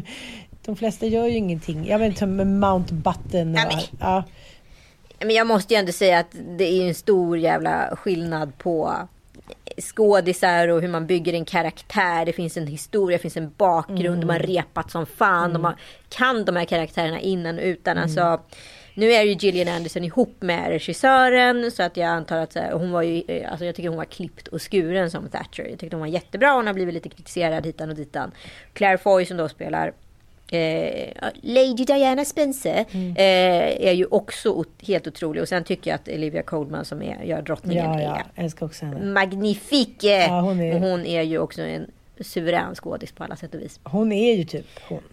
[0.65, 1.87] de flesta gör ju ingenting.
[1.87, 3.55] Jag vet inte, Mountbatten.
[3.55, 4.23] Och, ja.
[5.19, 8.93] Men jag måste ju ändå säga att det är en stor jävla skillnad på
[9.81, 12.25] skådisar och hur man bygger en karaktär.
[12.25, 14.23] Det finns en historia, det finns en bakgrund.
[14.23, 14.27] Mm.
[14.27, 15.49] De har repat som fan.
[15.49, 15.53] Mm.
[15.53, 15.75] De har,
[16.09, 17.91] kan de här karaktärerna innan och utan.
[17.91, 18.03] Mm.
[18.03, 18.41] Alltså,
[18.93, 21.71] nu är ju Gillian Anderson ihop med regissören.
[21.71, 24.47] Så att jag antar att hon var ju, eh, alltså jag tycker hon var klippt
[24.47, 25.67] och skuren som Thatcher.
[25.69, 26.51] Jag tyckte hon var jättebra.
[26.51, 28.31] Hon har blivit lite kritiserad hitan och ditan.
[28.73, 29.93] Claire Foy som då spelar
[30.51, 33.11] Eh, Lady Diana Spencer mm.
[33.11, 35.41] eh, är ju också helt otrolig.
[35.41, 38.65] Och sen tycker jag att Olivia Colman som är, gör drottningen ja, ja, är älskar
[38.65, 39.05] också henne.
[39.05, 40.03] magnifik.
[40.03, 40.75] Ja, hon, är...
[40.75, 43.79] Och hon är ju också en suverän skådis på alla sätt och vis.
[43.83, 45.03] Hon är ju typ hon.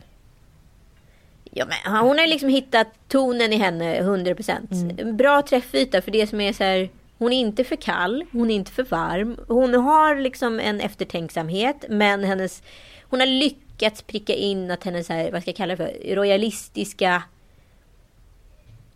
[1.50, 4.72] Ja, men hon har liksom hittat tonen i henne 100 procent.
[4.72, 5.16] Mm.
[5.16, 6.88] Bra träffyta för det som är så här.
[7.18, 9.36] Hon är inte för kall, hon är inte för varm.
[9.48, 12.62] Hon har liksom en eftertänksamhet, men hennes...
[13.02, 16.14] Hon har lyckats lyckats pricka in att hennes, här, vad ska jag kalla det för,
[16.14, 17.22] royalistiska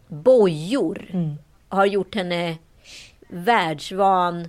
[0.08, 1.34] bojor mm.
[1.68, 2.58] har gjort henne
[3.28, 4.48] världsvan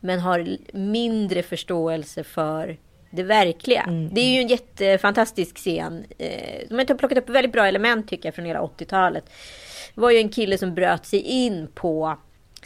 [0.00, 2.76] men har mindre förståelse för
[3.10, 3.82] det verkliga.
[3.82, 4.14] Mm.
[4.14, 6.04] Det är ju en jättefantastisk scen.
[6.18, 9.24] Eh, de har plockat upp väldigt bra element tycker jag från hela 80-talet.
[9.94, 12.16] Det var ju en kille som bröt sig in på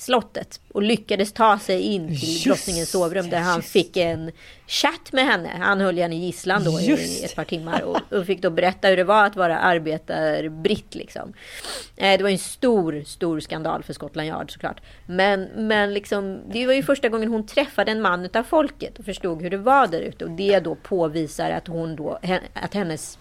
[0.01, 4.33] slottet och lyckades ta sig in till drottningens sovrum där han fick en
[4.67, 5.51] chatt med henne.
[5.59, 8.97] Han höll henne gisslan då i ett par timmar och, och, fick då berätta hur
[8.97, 11.33] det var att vara arbetarbritt liksom.
[11.97, 14.81] Eh, det var en stor, stor skandal för Scotland Yard såklart.
[15.07, 19.05] Men, men liksom, det var ju första gången hon träffade en man utav folket och
[19.05, 22.19] förstod hur det var där ute och det då påvisar att hon då,
[22.55, 23.19] att hennes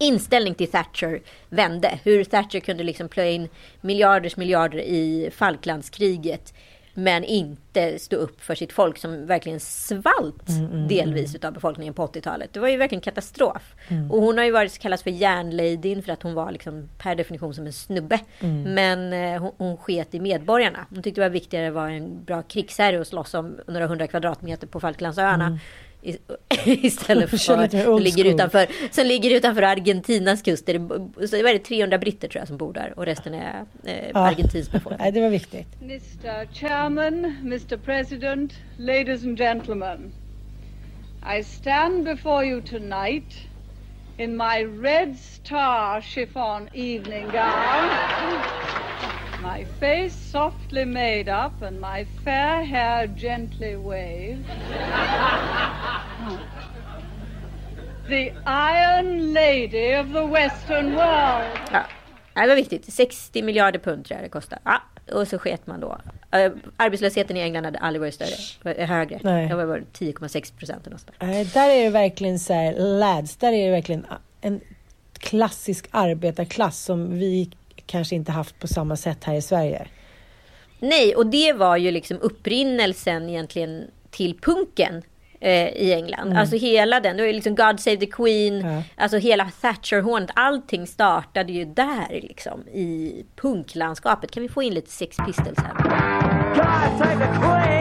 [0.00, 1.98] inställning till Thatcher vände.
[2.04, 3.48] Hur Thatcher kunde liksom plöja in
[3.80, 6.54] miljarders miljarder i Falklandskriget
[6.94, 10.88] men inte stå upp för sitt folk som verkligen svalt mm, mm, mm.
[10.88, 12.52] delvis utav befolkningen på 80-talet.
[12.52, 13.74] Det var ju verkligen katastrof.
[13.88, 14.10] Mm.
[14.10, 17.54] Och hon har ju varit kallas för järnladyn för att hon var liksom per definition
[17.54, 18.20] som en snubbe.
[18.40, 18.62] Mm.
[18.74, 20.86] Men eh, hon, hon sket i medborgarna.
[20.90, 24.06] Hon tyckte det var viktigare att vara en bra krigsherre och slåss om några hundra
[24.06, 25.58] kvadratmeter på Falklandsöarna mm.
[26.64, 30.68] Istället för som ligger utanför, som ligger utanför Argentinas kust.
[30.68, 33.64] Är det, så är det 300 britter tror jag som bor där och resten är
[33.84, 34.20] eh, ja.
[34.20, 34.98] Argentins befolkning.
[35.00, 35.66] Nej, det var viktigt.
[35.82, 40.12] Mr Chairman, Mr President, ladies and gentlemen.
[41.38, 43.34] I stand before you tonight
[44.18, 49.19] in my red star chiffon evening gown.
[49.42, 54.44] My face softly made up and my fair hair gently waved.
[58.08, 61.58] the Iron Lady of the Western world.
[61.72, 62.92] Ja, det var viktigt.
[62.92, 64.58] 60 miljarder pund tror jag det kostar.
[64.64, 65.98] Ja, och så sket man då.
[66.30, 69.20] Eh, arbetslösheten i England hade aldrig varit större, högre.
[69.22, 69.48] Nej.
[69.48, 70.88] Det var 10,6 procent.
[71.18, 74.06] Nej, där är det verkligen så här, lads, där är det verkligen
[74.40, 74.60] en
[75.18, 77.50] klassisk arbetarklass som vi
[77.90, 79.86] kanske inte haft på samma sätt här i Sverige.
[80.78, 85.02] Nej, och det var ju liksom upprinnelsen egentligen till punken
[85.40, 86.32] eh, i England.
[86.36, 88.82] Alltså hela den, det var ju liksom God Save the Queen, Ja.
[88.96, 94.30] alltså hela Thatcher-hånet, allting startade ju där liksom i punklandskapet.
[94.30, 95.74] Kan vi få in lite Sex Pistols här?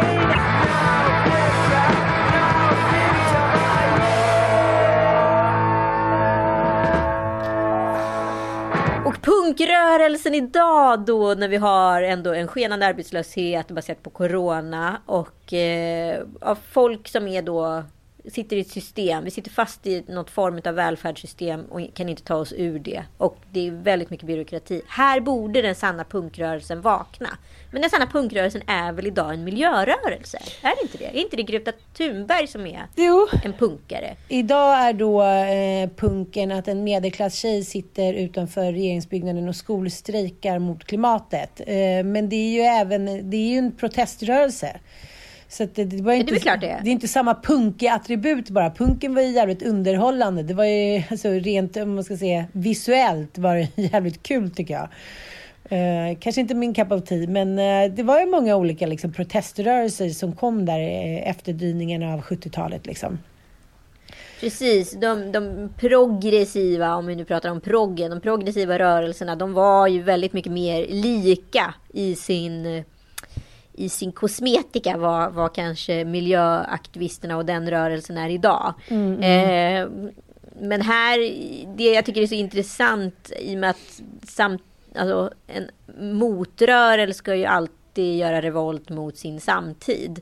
[0.04, 0.09] Och
[9.49, 16.23] punkrörelsen idag då när vi har ändå en skenande arbetslöshet baserat på corona och eh,
[16.41, 17.83] av folk som är då
[18.29, 19.23] sitter i ett system.
[19.23, 23.03] Vi sitter fast i något form av välfärdssystem och kan inte ta oss ur det.
[23.17, 24.81] Och det är väldigt mycket byråkrati.
[24.87, 27.29] Här borde den sanna punkrörelsen vakna.
[27.71, 30.37] Men den sanna punkrörelsen är väl idag en miljörörelse?
[30.61, 31.05] Är det inte det?
[31.05, 34.15] Är inte det Greta Thunberg som är Jo, en punkare?
[34.27, 41.59] idag är då eh, punken att en medelklasstjej sitter utanför regeringsbyggnaden och skolstrejkar mot klimatet.
[41.67, 44.79] Eh, men det är ju även det är ju en proteströrelse.
[45.49, 46.81] Så det, det, var det är inte, klart det är.
[46.83, 48.69] det är inte samma punkiga attribut bara.
[48.71, 50.43] Punken var ju jävligt underhållande.
[50.43, 54.73] Det var ju alltså, rent, om man ska säga, visuellt var det jävligt kul tycker
[54.73, 54.89] jag.
[55.69, 59.13] Eh, kanske inte min cup of tea, men eh, det var ju många olika liksom,
[59.13, 62.85] proteströrelser som kom där eh, efterdyningarna av 70-talet.
[62.85, 63.19] Liksom.
[64.39, 69.88] Precis, de, de progressiva, om vi nu pratar om proggen, de progressiva rörelserna, de var
[69.88, 72.83] ju väldigt mycket mer lika i sin,
[73.79, 78.73] i sin kosmetika vad, vad kanske miljöaktivisterna och den rörelsen är idag.
[79.23, 79.89] Eh,
[80.61, 81.19] men här,
[81.77, 84.63] det jag tycker är så intressant i och med att samt,
[84.95, 85.69] alltså, en
[86.17, 90.21] motrörelse ska ju alltid göra revolt mot sin samtid.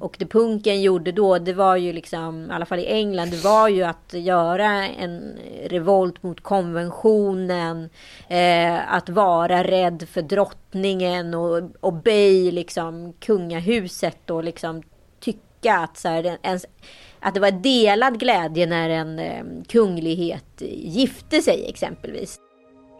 [0.00, 3.44] Och det punken gjorde då, det var ju liksom, i alla fall i England, det
[3.44, 7.90] var ju att göra en revolt mot konventionen.
[8.28, 14.82] Eh, att vara rädd för drottningen och obey liksom kungahuset och liksom
[15.20, 16.66] tycka att så här, ens,
[17.20, 22.40] att det var delad glädje när en eh, kunglighet gifte sig exempelvis.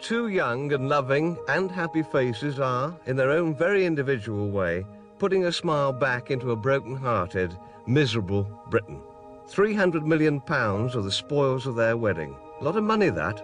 [0.05, 4.85] Two young and loving and happy faces are, in their own very individual way,
[5.19, 9.01] putting a smile back into a broken hearted, miserable Britain.
[9.49, 12.37] 300 million pounds are the spoils of their wedding.
[12.61, 13.43] A lot of money, that.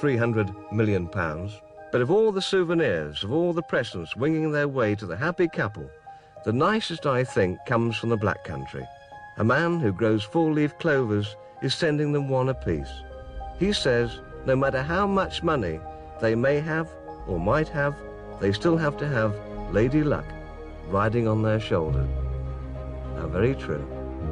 [0.00, 1.60] 300 million pounds.
[1.92, 5.46] But of all the souvenirs, of all the presents winging their way to the happy
[5.46, 5.88] couple,
[6.44, 8.84] the nicest, I think, comes from the Black Country.
[9.36, 12.90] A man who grows four leaf clovers is sending them one apiece.
[13.60, 15.78] He says no matter how much money
[16.20, 16.88] they may have
[17.28, 17.94] or might have,
[18.40, 19.32] they still have to have
[19.72, 20.24] Lady Luck
[20.90, 22.06] riding on their shoulder.
[23.20, 23.84] How very true.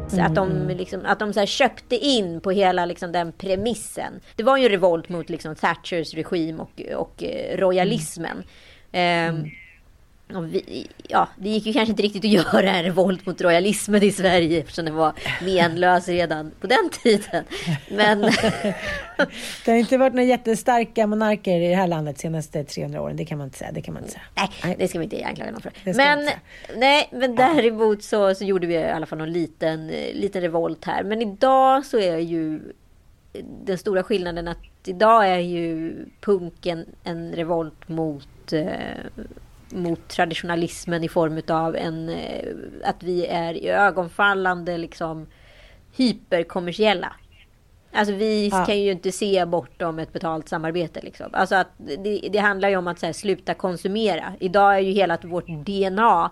[0.09, 4.21] Så Att de, liksom, att de så här köpte in på hela liksom, den premissen.
[4.37, 8.43] Det var ju en revolt mot liksom, Thatchers regim och, och eh, royalismen.
[8.93, 9.47] Ehm, och
[10.29, 14.13] vi, ja, det gick ju kanske inte riktigt att göra en revolt mot royalismen i
[14.13, 15.13] Sverige eftersom den var
[15.45, 17.45] menlös redan på den tiden.
[17.91, 18.21] Men
[19.65, 23.17] Det har inte varit några jättestarka monarker i det här landet de senaste 300 åren.
[23.17, 23.73] Det kan man inte säga.
[23.73, 24.49] Det kan man inte säga.
[24.65, 25.73] nej, det ska vi inte anklaga någon för.
[25.85, 26.29] Men,
[26.77, 31.03] nej, men däremot så, så gjorde vi i alla fall någon liten, liten revolt här.
[31.03, 32.61] Men idag så är ju
[33.65, 38.67] den stora skillnaden att idag är ju punken en revolt mot, eh,
[39.71, 42.49] mot traditionalismen i form av en, eh,
[42.85, 45.27] att vi är i ögonfallande liksom
[45.97, 47.13] hyperkommersiella.
[47.93, 48.65] Alltså vi Ja.
[48.65, 51.01] kan ju inte se bortom ett betalt samarbete.
[51.03, 51.27] Liksom.
[51.33, 54.33] Alltså att det, det handlar ju om att här, sluta konsumera.
[54.41, 56.31] Idag är ju hela vårt DNA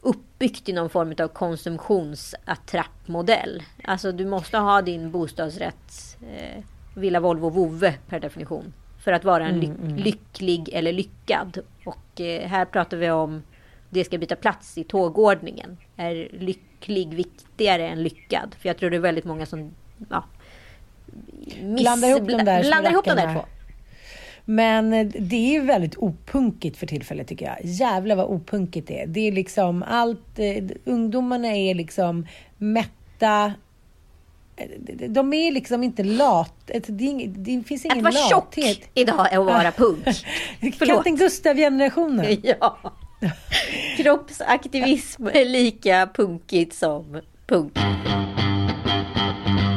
[0.00, 3.62] uppbyggt i någon form av konsumtionsattrappmodell.
[3.84, 6.62] Alltså du måste ha din bostadsrätt, eh,
[6.96, 8.72] Villa Volvo Vove per definition.
[9.04, 11.58] För att vara en ly- lycklig eller lyckad.
[11.84, 13.42] Och eh, här pratar vi om
[13.90, 15.76] det ska byta plats i tågordningen.
[15.96, 18.54] Är lycklig viktigare än lyckad?
[18.58, 19.70] För jag tror det är väldigt många som
[20.10, 20.24] ja,
[21.62, 23.44] miss- Blandar ihop de där blandar ihop de där två.
[24.44, 27.56] Men eh, det är väldigt opunkigt för tillfället tycker jag.
[27.64, 29.06] Jävlar vad opunkigt det är.
[29.06, 32.26] Det är liksom allt, eh, ungdomarna är liksom
[32.58, 33.52] mätta.
[34.60, 36.54] Eh, De är liksom inte lat.
[36.66, 38.88] Det, det finns ingen Att vara tjock lathet.
[38.94, 40.04] idag är att vara punk.
[40.78, 42.36] Kapten Gustav-generationen.
[42.42, 42.78] Ja.
[43.96, 47.78] Kroppsaktivism är lika punkigt som punk.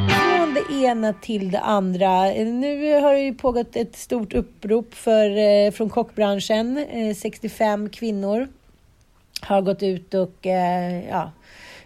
[0.09, 2.23] Från det ena till det andra.
[2.31, 6.85] Nu har det ju pågått ett stort upprop för, eh, från kockbranschen.
[7.15, 8.47] 65 kvinnor
[9.41, 10.45] har gått ut och
[11.09, 11.31] ja,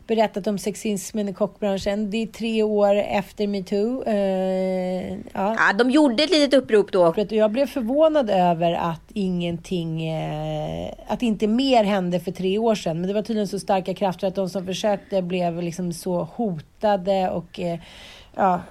[0.07, 2.09] berättat om sexismen i kockbranschen.
[2.09, 4.03] Det är tre år efter metoo.
[4.03, 5.19] Eh, ja.
[5.33, 7.13] ja, de gjorde ett litet upprop då.
[7.29, 12.99] Jag blev förvånad över att ingenting, eh, att inte mer hände för tre år sedan.
[13.01, 17.29] Men det var tydligen så starka krafter att de som försökte blev liksom så hotade
[17.29, 17.79] och eh,
[18.35, 18.61] ja,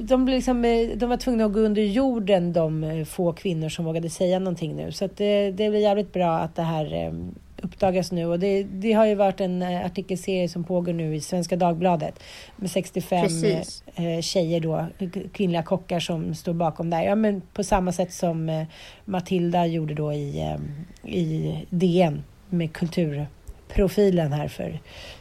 [0.00, 0.62] de, liksom,
[0.96, 4.92] de var tvungna att gå under jorden, de få kvinnor som vågade säga någonting nu.
[4.92, 7.12] Så det, det blir jävligt bra att det här eh,
[7.62, 8.26] uppdagas nu.
[8.26, 12.22] Och det, det, har ju varit en eh, artikelserie som pågår nu i Svenska Dagbladet
[12.56, 13.82] med 65 Precis.
[13.94, 14.86] Eh, tjejer då,
[15.32, 17.02] kvinnliga kockar som står bakom där.
[17.02, 18.66] Ja, men på samma sätt som eh,
[19.04, 20.56] Matilda gjorde då i,
[21.04, 24.78] i DN med kulturprofilen här för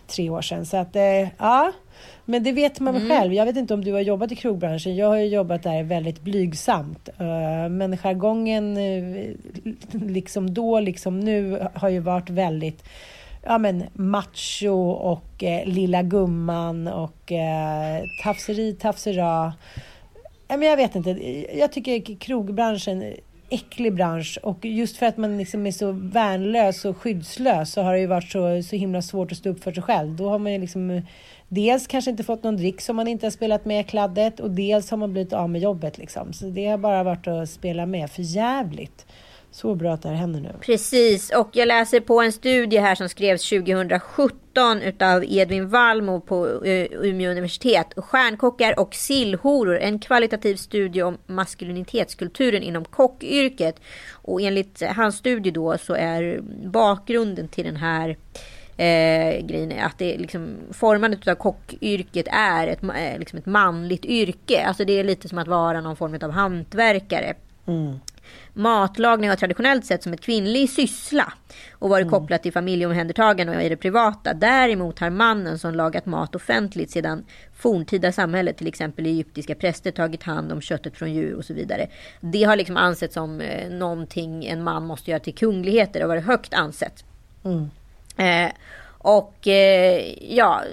[0.07, 0.65] tre år sedan.
[0.65, 0.95] Så att,
[1.37, 1.71] ja.
[2.29, 3.09] Men det vet man mm.
[3.09, 3.33] själv.
[3.33, 4.95] Jag vet inte om du har jobbat i krogbranschen.
[4.95, 7.09] Jag har ju jobbat där väldigt blygsamt.
[7.17, 9.29] Eh, men jargongen, eh,
[9.91, 12.83] liksom då, liksom nu, har ju varit väldigt
[13.45, 19.53] ja, men macho och eh, lilla gumman och eh, tafseri, tafsera.
[20.47, 21.09] Men jag vet inte.
[21.57, 23.13] Jag tycker krogbranschen
[23.49, 27.93] äcklig bransch och just för att man liksom är så värnlös och skyddslös så har
[27.93, 30.15] det ju varit så, så himla svårt att stå upp för sig själv.
[30.15, 31.01] Då har man ju liksom
[31.49, 34.51] dels kanske inte fått någon dricks som man inte har spelat med i kladdet och
[34.51, 36.33] dels har man blivit av med jobbet liksom.
[36.33, 39.05] Så det har bara varit att spela med för jävligt.
[39.51, 40.55] Så bra att det här händer nu.
[40.61, 46.65] Precis, och jag läser på en studie här som skrevs 2017 utav Edvin Wallmo på
[46.65, 47.87] eh, Umeå universitet.
[47.97, 53.75] Stjärnkockar och sillhoror, en kvalitativ studie om maskulinitetskulturen inom kockyrket.
[54.11, 58.17] Och enligt hans studie då så är bakgrunden till den här
[58.79, 64.05] eh, grejen är att det liksom, formandet av kockyrket är ett, eh, liksom ett manligt
[64.05, 64.63] yrke.
[64.65, 67.33] Alltså det är lite som att vara någon form av hantverkare.
[67.67, 67.99] Mm.
[68.53, 71.33] Matlagning har traditionellt sett som ett kvinnlig syssla
[71.71, 72.11] och varit mm.
[72.11, 74.33] kopplat till familjeomhändertagande och i det privata.
[74.33, 80.23] Däremot har mannen som lagat mat offentligt sedan forntida samhället, till exempel egyptiska präster, tagit
[80.23, 81.87] hand om köttet från djur och så vidare.
[82.21, 86.25] Det har liksom ansetts som eh, någonting en man måste göra till kungligheter och varit
[86.25, 87.03] högt ansett.
[87.43, 87.69] Mm.
[88.19, 88.51] Eh,
[89.01, 90.63] och eh, ja,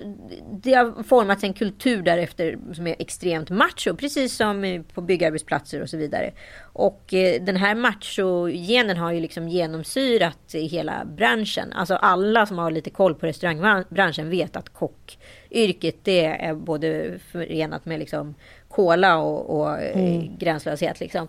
[0.53, 5.91] det har formats en kultur därefter som är extremt macho, precis som på byggarbetsplatser och
[5.91, 6.33] så vidare.
[6.73, 11.73] Och eh, den här macho-genen har ju liksom genomsyrat hela branschen.
[11.73, 17.85] Alltså alla som har lite koll på restaurangbranschen vet att kockyrket det är både förenat
[17.85, 18.35] med liksom
[18.69, 20.39] kola och, och mm.
[20.39, 21.01] gränslöshet.
[21.01, 21.29] Liksom.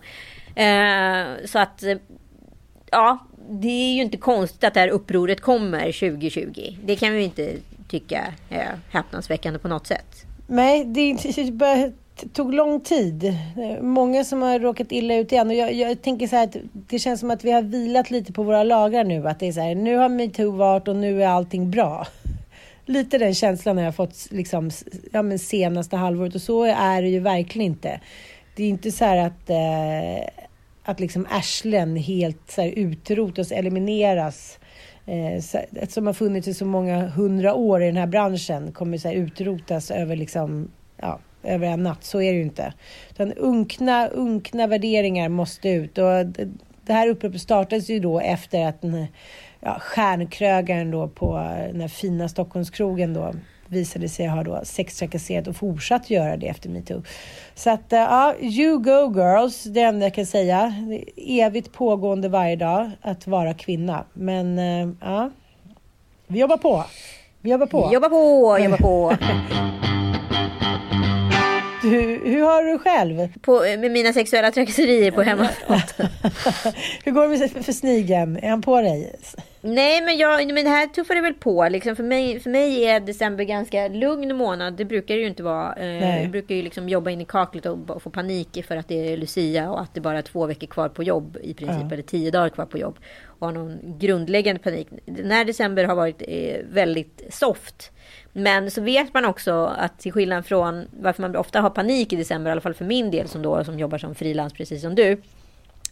[0.54, 1.84] Eh, så att
[2.90, 6.76] ja, det är ju inte konstigt att det här upproret kommer 2020.
[6.84, 7.52] Det kan vi inte
[7.88, 10.26] tycka är häpnadsväckande på något sätt.
[10.46, 11.16] Nej, det
[12.32, 13.34] tog lång tid.
[13.80, 15.48] Många som har råkat illa ut igen.
[15.48, 18.32] Och jag, jag, tänker så här att det känns som att vi har vilat lite
[18.32, 19.28] på våra lagar nu.
[19.28, 22.06] Att det är så här, nu har metoo varit och nu är allting bra.
[22.86, 24.70] Lite den känslan har jag fått liksom,
[25.12, 28.00] ja, men senaste halvåret och så är det ju verkligen inte.
[28.56, 30.47] Det är inte så här att eh,
[30.88, 34.58] att liksom arslen helt så här, utrotas, elimineras.
[35.06, 38.98] Eh, så, som har funnits i så många hundra år i den här branschen kommer
[38.98, 42.04] så här, utrotas över, liksom, ja, över en natt.
[42.04, 42.72] Så är det ju inte.
[43.10, 45.98] Utan unkna, unkna värderingar måste ut.
[45.98, 46.26] Och
[46.86, 49.06] det här uppropet startades ju då efter att den,
[49.60, 51.34] ja, stjärnkrögaren då på
[51.72, 53.34] den här fina Stockholmskrogen då
[53.68, 57.02] visade sig ha då sextrakasserat och fortsatt göra det efter metoo.
[57.54, 60.74] Så att eh, ja, you go girls, det enda jag kan säga.
[61.16, 64.04] evigt pågående varje dag att vara kvinna.
[64.12, 65.30] Men eh, ja,
[66.26, 66.84] vi jobbar på.
[67.40, 67.90] Vi jobbar på.
[67.92, 69.16] Jobbar på, jobbar på.
[71.90, 73.40] Du, hur har du själv?
[73.40, 76.06] På, med mina sexuella trakasserier på hemmafronten.
[77.04, 78.36] hur går det med för snigen?
[78.36, 79.16] Är han på dig?
[79.60, 81.68] Nej, men, jag, men det här tuffar det väl på.
[81.68, 84.74] Liksom för, mig, för mig är december ganska lugn månad.
[84.76, 85.74] Det brukar det ju inte vara.
[85.74, 89.12] Eh, jag brukar ju liksom jobba in i kaklet och få panik för att det
[89.12, 91.82] är Lucia och att det bara är två veckor kvar på jobb i princip.
[91.82, 91.92] Ja.
[91.92, 92.98] Eller tio dagar kvar på jobb.
[93.24, 94.88] Och har någon grundläggande panik.
[95.04, 97.92] Den här december har varit eh, väldigt soft.
[98.38, 102.16] Men så vet man också att till skillnad från varför man ofta har panik i
[102.16, 104.94] december, i alla fall för min del som då som jobbar som frilans precis som
[104.94, 105.20] du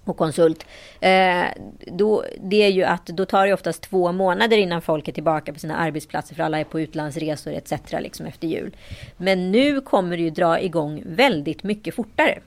[0.05, 0.67] och konsult.
[1.01, 1.45] Eh,
[1.87, 5.53] då, det är ju att då tar det oftast två månader innan folk är tillbaka
[5.53, 7.73] på sina arbetsplatser för alla är på utlandsresor etc.
[7.93, 8.77] Liksom efter jul.
[9.17, 12.39] Men nu kommer det ju dra igång väldigt mycket fortare.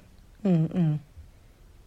[0.43, 0.99] Mm, mm.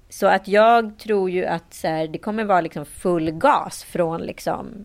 [0.08, 4.20] Så att jag tror ju att så här, det kommer vara liksom full gas från
[4.20, 4.84] liksom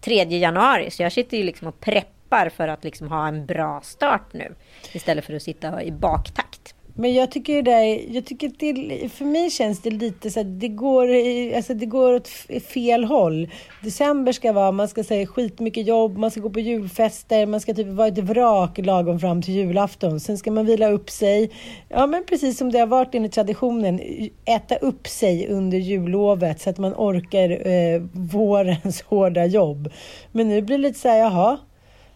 [0.00, 0.90] 3 januari.
[0.90, 4.32] Så jag sitter ju liksom och preppar peppar för att liksom ha en bra start
[4.32, 4.54] nu.
[4.92, 6.74] Istället för att sitta i baktakt.
[6.94, 10.68] Men jag tycker det jag tycker det, för mig känns det lite så att det
[10.68, 11.08] går,
[11.56, 12.28] alltså det går åt
[12.72, 13.48] fel håll.
[13.82, 17.74] December ska vara, man ska säga skitmycket jobb, man ska gå på julfester, man ska
[17.74, 20.20] typ vara ett vrak lagom fram till julafton.
[20.20, 21.50] Sen ska man vila upp sig.
[21.88, 24.00] Ja, men precis som det har varit enligt traditionen,
[24.44, 29.92] äta upp sig under jullovet så att man orkar eh, vårens hårda jobb.
[30.32, 31.58] Men nu blir det lite så här, jaha,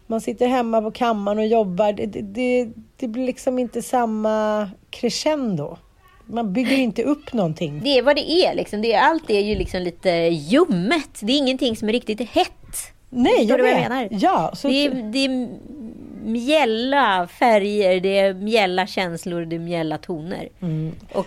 [0.07, 1.93] man sitter hemma på kammaren och jobbar.
[1.93, 5.77] Det, det, det blir liksom inte samma crescendo.
[6.27, 7.81] Man bygger inte upp någonting.
[7.85, 8.55] Det är vad det är.
[8.55, 8.83] Liksom.
[8.83, 11.21] Det är allt är ju liksom lite ljummet.
[11.21, 12.51] Det är ingenting som är riktigt hett.
[13.11, 13.77] Nej, jag, vet.
[13.77, 14.09] menar?
[14.11, 14.69] Ja, så...
[14.69, 15.49] det, är, det är
[16.25, 20.49] mjälla färger, det är mjälla känslor, det är mjälla toner.
[20.63, 20.93] Mm.
[21.13, 21.27] Och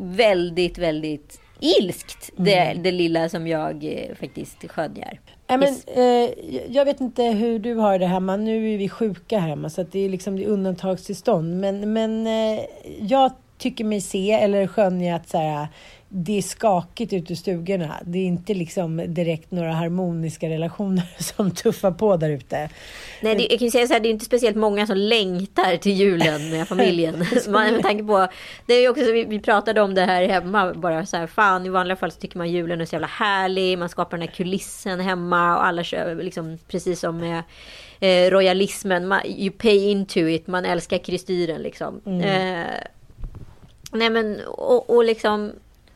[0.00, 2.82] väldigt, väldigt ilskt, det, mm.
[2.82, 5.20] det lilla som jag eh, faktiskt skönjer.
[5.50, 6.30] Ja, men, eh,
[6.68, 8.36] jag vet inte hur du har det hemma.
[8.36, 11.60] Nu är vi sjuka hemma så det är liksom det är undantagstillstånd.
[11.60, 12.64] Men, men eh,
[13.00, 15.68] jag tycker mig se eller skönja att så här,
[16.12, 18.00] det är skakigt ute i stugorna.
[18.04, 22.68] Det är inte liksom direkt några harmoniska relationer som tuffar på där ute.
[23.20, 25.76] Nej, det, jag kan ju säga så här, det är inte speciellt många som längtar
[25.76, 27.24] till julen med familjen.
[27.48, 28.28] Man, med tanke på,
[28.66, 31.68] det är också, vi, vi pratade om det här hemma, bara så här, fan i
[31.68, 35.00] vanliga fall så tycker man julen är så jävla härlig, man skapar den här kulissen
[35.00, 37.42] hemma och alla kör liksom precis som med
[38.00, 42.00] eh, royalismen, man, you pay into it, man älskar kristyren liksom.
[42.06, 42.20] Mm.
[42.20, 42.66] Eh,
[43.92, 45.52] nej men, och, och liksom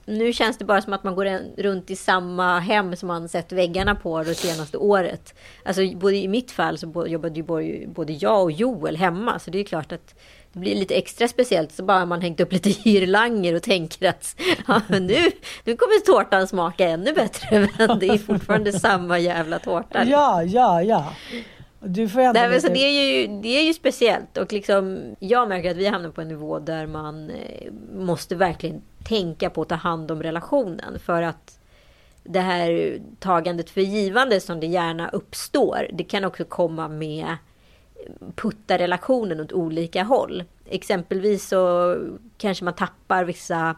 [0.06, 3.52] nu känns det bara som att man går runt i samma hem som man sett
[3.52, 5.34] väggarna på det senaste året.
[5.62, 9.38] Alltså både i mitt fall så jobbade ju både jag och Joel hemma.
[9.38, 10.14] Så det är klart att
[10.52, 14.36] det blir lite extra speciellt så bara man hängt upp lite girlanger och tänker att
[14.66, 15.30] ja, nu,
[15.64, 17.68] nu kommer tårtan smaka ännu bättre.
[17.78, 20.04] Men det är fortfarande samma jävla tårta.
[20.04, 21.12] Ja, ja, ja.
[21.86, 24.36] Du får Nej, men så det, är ju, det är ju speciellt.
[24.36, 28.82] Och liksom, jag märker att vi hamnar på en nivå där man eh, måste verkligen
[29.04, 30.98] tänka på att ta hand om relationen.
[30.98, 31.58] För att
[32.22, 35.88] det här tagandet för givande som det gärna uppstår.
[35.92, 37.36] Det kan också komma med
[38.34, 40.44] putta relationen åt olika håll.
[40.66, 41.96] Exempelvis så
[42.36, 43.76] kanske man tappar vissa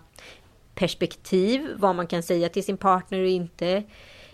[0.74, 1.70] perspektiv.
[1.76, 3.82] Vad man kan säga till sin partner och inte.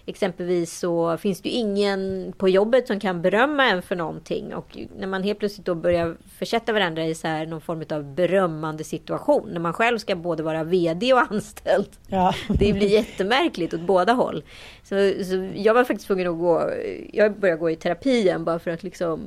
[0.07, 4.55] Exempelvis så finns det ju ingen på jobbet som kan berömma en för någonting.
[4.55, 8.15] Och när man helt plötsligt då börjar försätta varandra i så här någon form av
[8.15, 9.49] berömmande situation.
[9.53, 11.89] När man själv ska både vara VD och anställd.
[12.09, 12.35] Ja.
[12.49, 14.45] Det blir jättemärkligt åt båda håll.
[14.83, 14.95] Så,
[15.25, 16.71] så jag var faktiskt tvungen att gå.
[17.13, 19.21] Jag började gå i terapi igen bara för att liksom.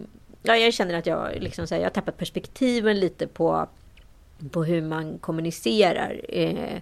[0.43, 3.67] Ja, jag känner att jag liksom så här, jag har tappat perspektiven lite på.
[4.51, 6.21] På hur man kommunicerar.
[6.29, 6.81] Eh,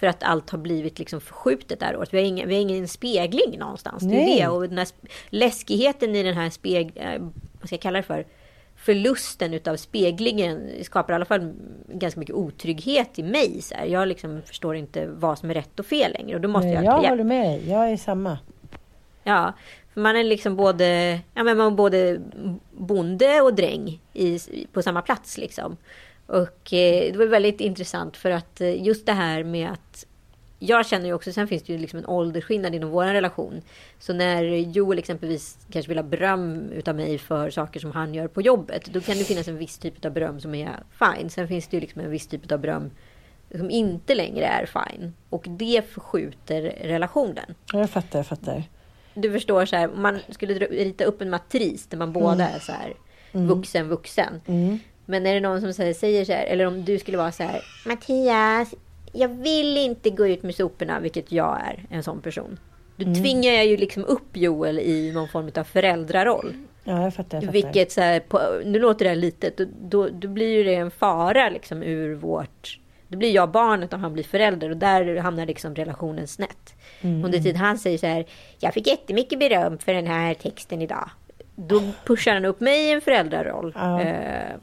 [0.00, 2.14] för att allt har blivit liksom förskjutet det här året.
[2.14, 4.02] Vi har ingen, vi har ingen spegling någonstans.
[4.02, 4.48] Det är det.
[4.48, 4.88] Och den här
[5.28, 6.92] läskigheten i den här speg...
[6.94, 7.20] Eh,
[7.60, 8.26] vad ska jag kalla det för?
[8.76, 11.52] Förlusten utav speglingen skapar i alla fall
[11.88, 13.62] ganska mycket otrygghet i mig.
[13.62, 13.86] Så här.
[13.86, 16.34] Jag liksom förstår inte vad som är rätt och fel längre.
[16.34, 17.70] Och då måste jag Jag håller med dig.
[17.70, 18.38] Jag är samma.
[19.24, 19.52] Ja,
[19.94, 22.20] för man är liksom både, ja, men man både
[22.70, 24.38] bonde och dräng i,
[24.72, 25.38] på samma plats.
[25.38, 25.76] Liksom.
[26.30, 30.06] Och eh, det var väldigt intressant för att eh, just det här med att
[30.58, 33.62] jag känner ju också, sen finns det ju liksom en åldersskillnad inom vår relation.
[33.98, 38.28] Så när Joel exempelvis kanske vill ha beröm utav mig för saker som han gör
[38.28, 38.84] på jobbet.
[38.84, 41.30] Då kan det finnas en viss typ av beröm som är fine.
[41.30, 42.90] Sen finns det ju liksom en viss typ av beröm
[43.56, 45.14] som inte längre är fine.
[45.30, 47.54] Och det förskjuter relationen.
[47.72, 48.62] Jag fattar, jag fattar.
[49.14, 52.54] Du förstår så här, man skulle rita upp en matris där man båda mm.
[52.54, 52.94] är så här
[53.32, 53.46] mm.
[53.46, 54.40] vuxen, vuxen.
[54.46, 54.78] Mm.
[55.10, 57.60] Men är det någon som säger så här, eller om du skulle vara så här,
[57.86, 58.74] Mattias,
[59.12, 62.58] jag vill inte gå ut med soporna, vilket jag är, en sån person.
[62.96, 63.22] Då mm.
[63.22, 66.54] tvingar jag ju liksom upp Joel i någon form av föräldraroll.
[66.84, 67.36] Ja, jag fattar.
[67.36, 67.52] Jag fattar.
[67.52, 70.74] Vilket så här, på, nu låter det här litet, då, då, då, blir ju det
[70.74, 72.78] en fara liksom ur vårt...
[73.08, 76.74] Då blir jag barnet och han blir förälder och där hamnar liksom relationen snett.
[77.00, 77.24] Mm.
[77.24, 78.26] Under tiden han säger så här,
[78.58, 81.10] jag fick jättemycket beröm för den här texten idag.
[81.56, 83.72] Då pushar han upp mig i en föräldraroll.
[83.76, 84.00] Ja.
[84.00, 84.56] Eh,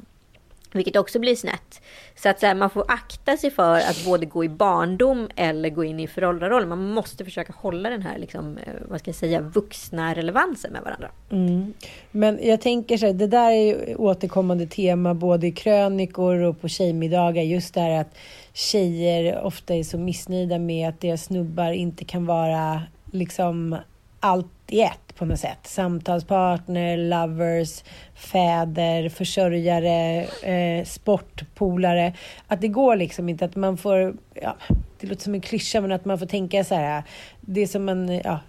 [0.71, 1.81] vilket också blir snett.
[2.15, 5.69] Så att så här, man får akta sig för att både gå i barndom eller
[5.69, 6.65] gå in i föråldraroll.
[6.65, 10.81] Man måste försöka hålla den här, liksom, eh, vad ska jag säga, vuxna relevansen med
[10.81, 11.09] varandra.
[11.29, 11.73] Mm.
[12.11, 16.61] Men jag tänker så här, det där är ju återkommande tema både i krönikor och
[16.61, 17.43] på tjejmiddagar.
[17.43, 18.17] Just det här att
[18.53, 23.75] tjejer ofta är så missnöjda med att deras snubbar inte kan vara liksom
[24.19, 25.59] allt i ett på något sätt.
[25.63, 27.83] Samtalspartner, lovers,
[28.15, 32.13] fäder, försörjare, eh, sportpolare.
[32.47, 34.57] Att det går liksom inte att man får, ja,
[34.99, 37.03] det låter som en klyscha, men att man får tänka så här.
[37.41, 38.39] Det som man, ja,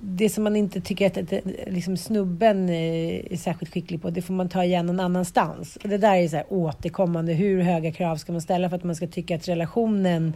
[0.00, 4.22] det som man inte tycker att, att liksom snubben eh, är särskilt skicklig på, det
[4.22, 5.76] får man ta igen någon annanstans.
[5.82, 7.32] Och det där är så här återkommande.
[7.32, 10.32] Hur höga krav ska man ställa för att man ska tycka att relationen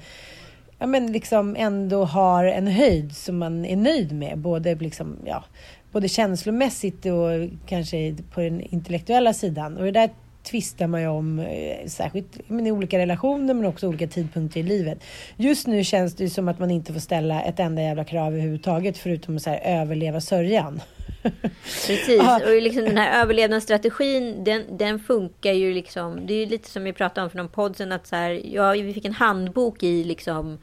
[0.84, 4.38] ja, men liksom ändå har en höjd som man är nöjd med?
[4.38, 5.44] Både, liksom, ja,
[5.92, 9.76] både känslomässigt och kanske på den intellektuella sidan.
[9.76, 10.10] Och det där
[10.42, 14.62] tvistar man ju om, eh, särskilt men i olika relationer men också olika tidpunkter i
[14.62, 14.98] livet.
[15.36, 18.32] Just nu känns det ju som att man inte får ställa ett enda jävla krav
[18.32, 20.80] överhuvudtaget förutom att så här, överleva sörjan.
[21.62, 26.26] Precis, och liksom den här överlevnadsstrategin den, den funkar ju liksom.
[26.26, 28.40] Det är ju lite som vi pratade om för någon podd sen att så här,
[28.54, 30.58] ja, vi fick en handbok i liksom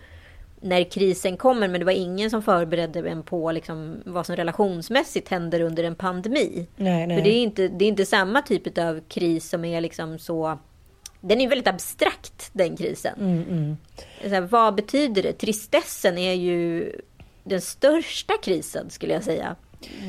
[0.62, 5.30] när krisen kommer, men det var ingen som förberedde en på liksom, vad som relationsmässigt
[5.30, 6.68] händer under en pandemi.
[6.76, 7.18] Nej, nej.
[7.18, 10.60] För det är inte, det är inte samma typ av kris som är liksom så...
[11.22, 13.20] Den är väldigt abstrakt, den krisen.
[13.20, 13.78] Mm, mm.
[14.24, 15.34] Så här, vad betyder det?
[15.34, 16.92] Tristessen är ju
[17.44, 19.56] den största krisen, skulle jag säga.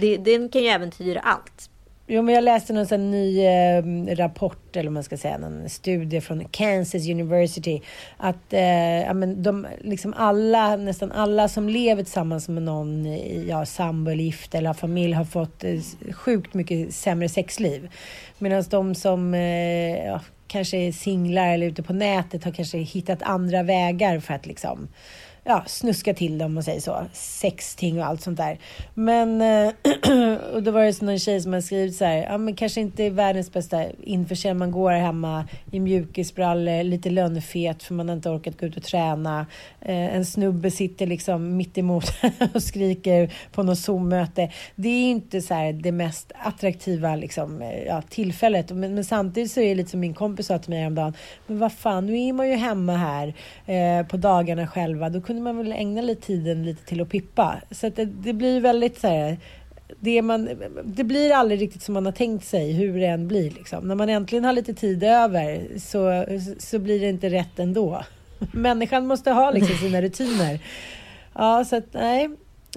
[0.01, 1.71] Det, den kan ju äventyra allt.
[2.15, 3.85] Jo, men jag läste någon sån ny eh,
[4.17, 7.81] rapport, eller man ska säga, en studie från Kansas University.
[8.17, 13.07] Att eh, ja, men de, liksom alla, nästan alla som lever tillsammans med någon,
[13.49, 15.81] ja, sambo eller gift eller har familj har fått eh,
[16.13, 17.91] sjukt mycket sämre sexliv.
[18.39, 23.23] Medan de som eh, ja, kanske är singlar eller ute på nätet har kanske hittat
[23.23, 24.89] andra vägar för att liksom
[25.45, 27.05] ja, snuska till det om man säger så.
[27.13, 28.59] Sexting och allt sånt där.
[28.95, 29.69] Men, eh,
[30.55, 33.11] och då var det någon tjej som hade skrivit så här, ja men kanske inte
[33.11, 34.59] världens bästa införsäljning.
[34.59, 38.83] Man går hemma i mjukisbrallor, lite lönnfet för man har inte orkat gå ut och
[38.83, 39.47] träna.
[39.81, 42.05] Eh, en snubbe sitter liksom mitt emot
[42.55, 44.51] och skriker på något Zoom-möte.
[44.77, 48.71] Det är inte så här det mest attraktiva liksom, eh, ja, tillfället.
[48.71, 51.15] Men, men, samtidigt så är det lite som min kompis sa till mig häromdagen.
[51.47, 53.35] Men vad fan, nu är man ju hemma här
[53.67, 55.09] eh, på dagarna själva.
[55.09, 57.61] Då kunde man väl ägna lite tiden lite till att pippa.
[57.71, 59.39] Så att det, det blir väldigt så här,
[60.01, 60.49] det, man,
[60.85, 63.51] det blir aldrig riktigt som man har tänkt sig, hur det än blir.
[63.51, 63.89] Liksom.
[63.89, 66.25] När man äntligen har lite tid över så,
[66.59, 68.03] så blir det inte rätt ändå.
[68.53, 70.61] Människan måste ha liksom sina rutiner.
[71.35, 72.31] Ja, så att nej,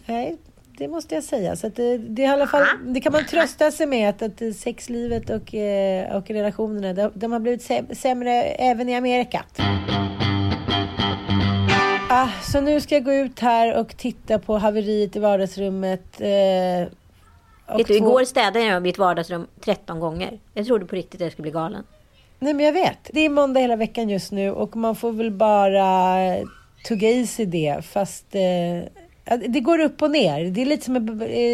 [0.06, 0.38] nej
[0.78, 1.56] det måste jag säga.
[1.56, 5.30] Så det, det, i alla fall, det kan man trösta sig med att, att sexlivet
[5.30, 9.45] och, eh, och relationerna de, de har blivit sämre även i Amerika.
[12.52, 16.22] Så nu ska jag gå ut här och titta på haveriet i vardagsrummet.
[16.22, 16.28] Eh,
[17.78, 20.40] Vet du, igår städade jag mitt vardagsrum 13 gånger.
[20.54, 21.84] Jag trodde på riktigt att jag skulle bli galen.
[22.40, 23.10] Nej, men jag vet.
[23.14, 26.36] Det är måndag hela veckan just nu och man får väl bara
[26.88, 27.86] tugga i sig det.
[27.86, 30.46] Fast eh, det går upp och ner.
[30.46, 31.04] Det är lite som, eh,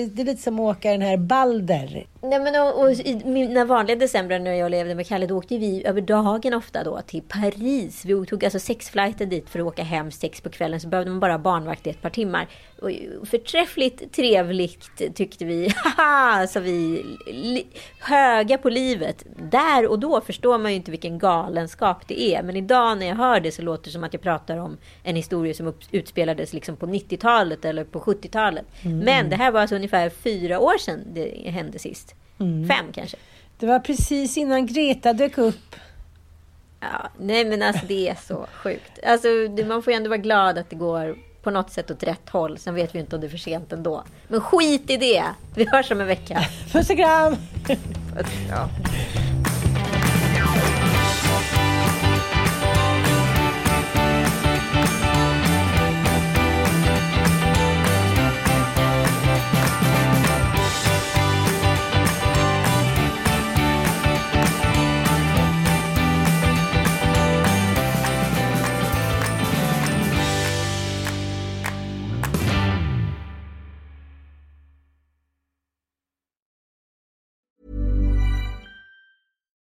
[0.08, 2.06] det är lite som att åka den här Balder.
[2.24, 5.58] Nej, men och, och i mina vanliga december när jag levde med Kalle, då åkte
[5.58, 8.06] vi över dagen ofta då till Paris.
[8.06, 10.80] Vi tog alltså sex flighter dit för att åka hem sex på kvällen.
[10.80, 12.48] Så behövde man bara barnvakt i ett par timmar.
[12.82, 12.92] Och
[13.28, 15.74] förträffligt trevligt tyckte vi.
[15.98, 17.06] Haha, så vi.
[18.00, 19.26] Höga på livet.
[19.52, 22.44] Där och då förstår man ju inte vilken galenskap det är.
[22.44, 25.16] Men idag när jag hör det så låter det som att jag pratar om en
[25.16, 28.66] historia som utspelades liksom på 90-talet eller på 70-talet.
[28.82, 29.00] Mm.
[29.00, 32.11] Men det här var alltså ungefär fyra år sedan det hände sist.
[32.42, 32.68] Mm.
[32.68, 33.18] Fem kanske.
[33.58, 35.76] Det var precis innan Greta dök upp.
[36.80, 39.00] Ja, nej men alltså det är så sjukt.
[39.06, 39.28] Alltså,
[39.68, 42.58] man får ju ändå vara glad att det går på något sätt åt rätt håll.
[42.58, 44.04] Sen vet vi inte om det är för sent ändå.
[44.28, 45.24] Men skit i det!
[45.56, 46.46] Vi hörs om en vecka.
[46.72, 47.36] Puss och kram!
[48.50, 48.70] ja.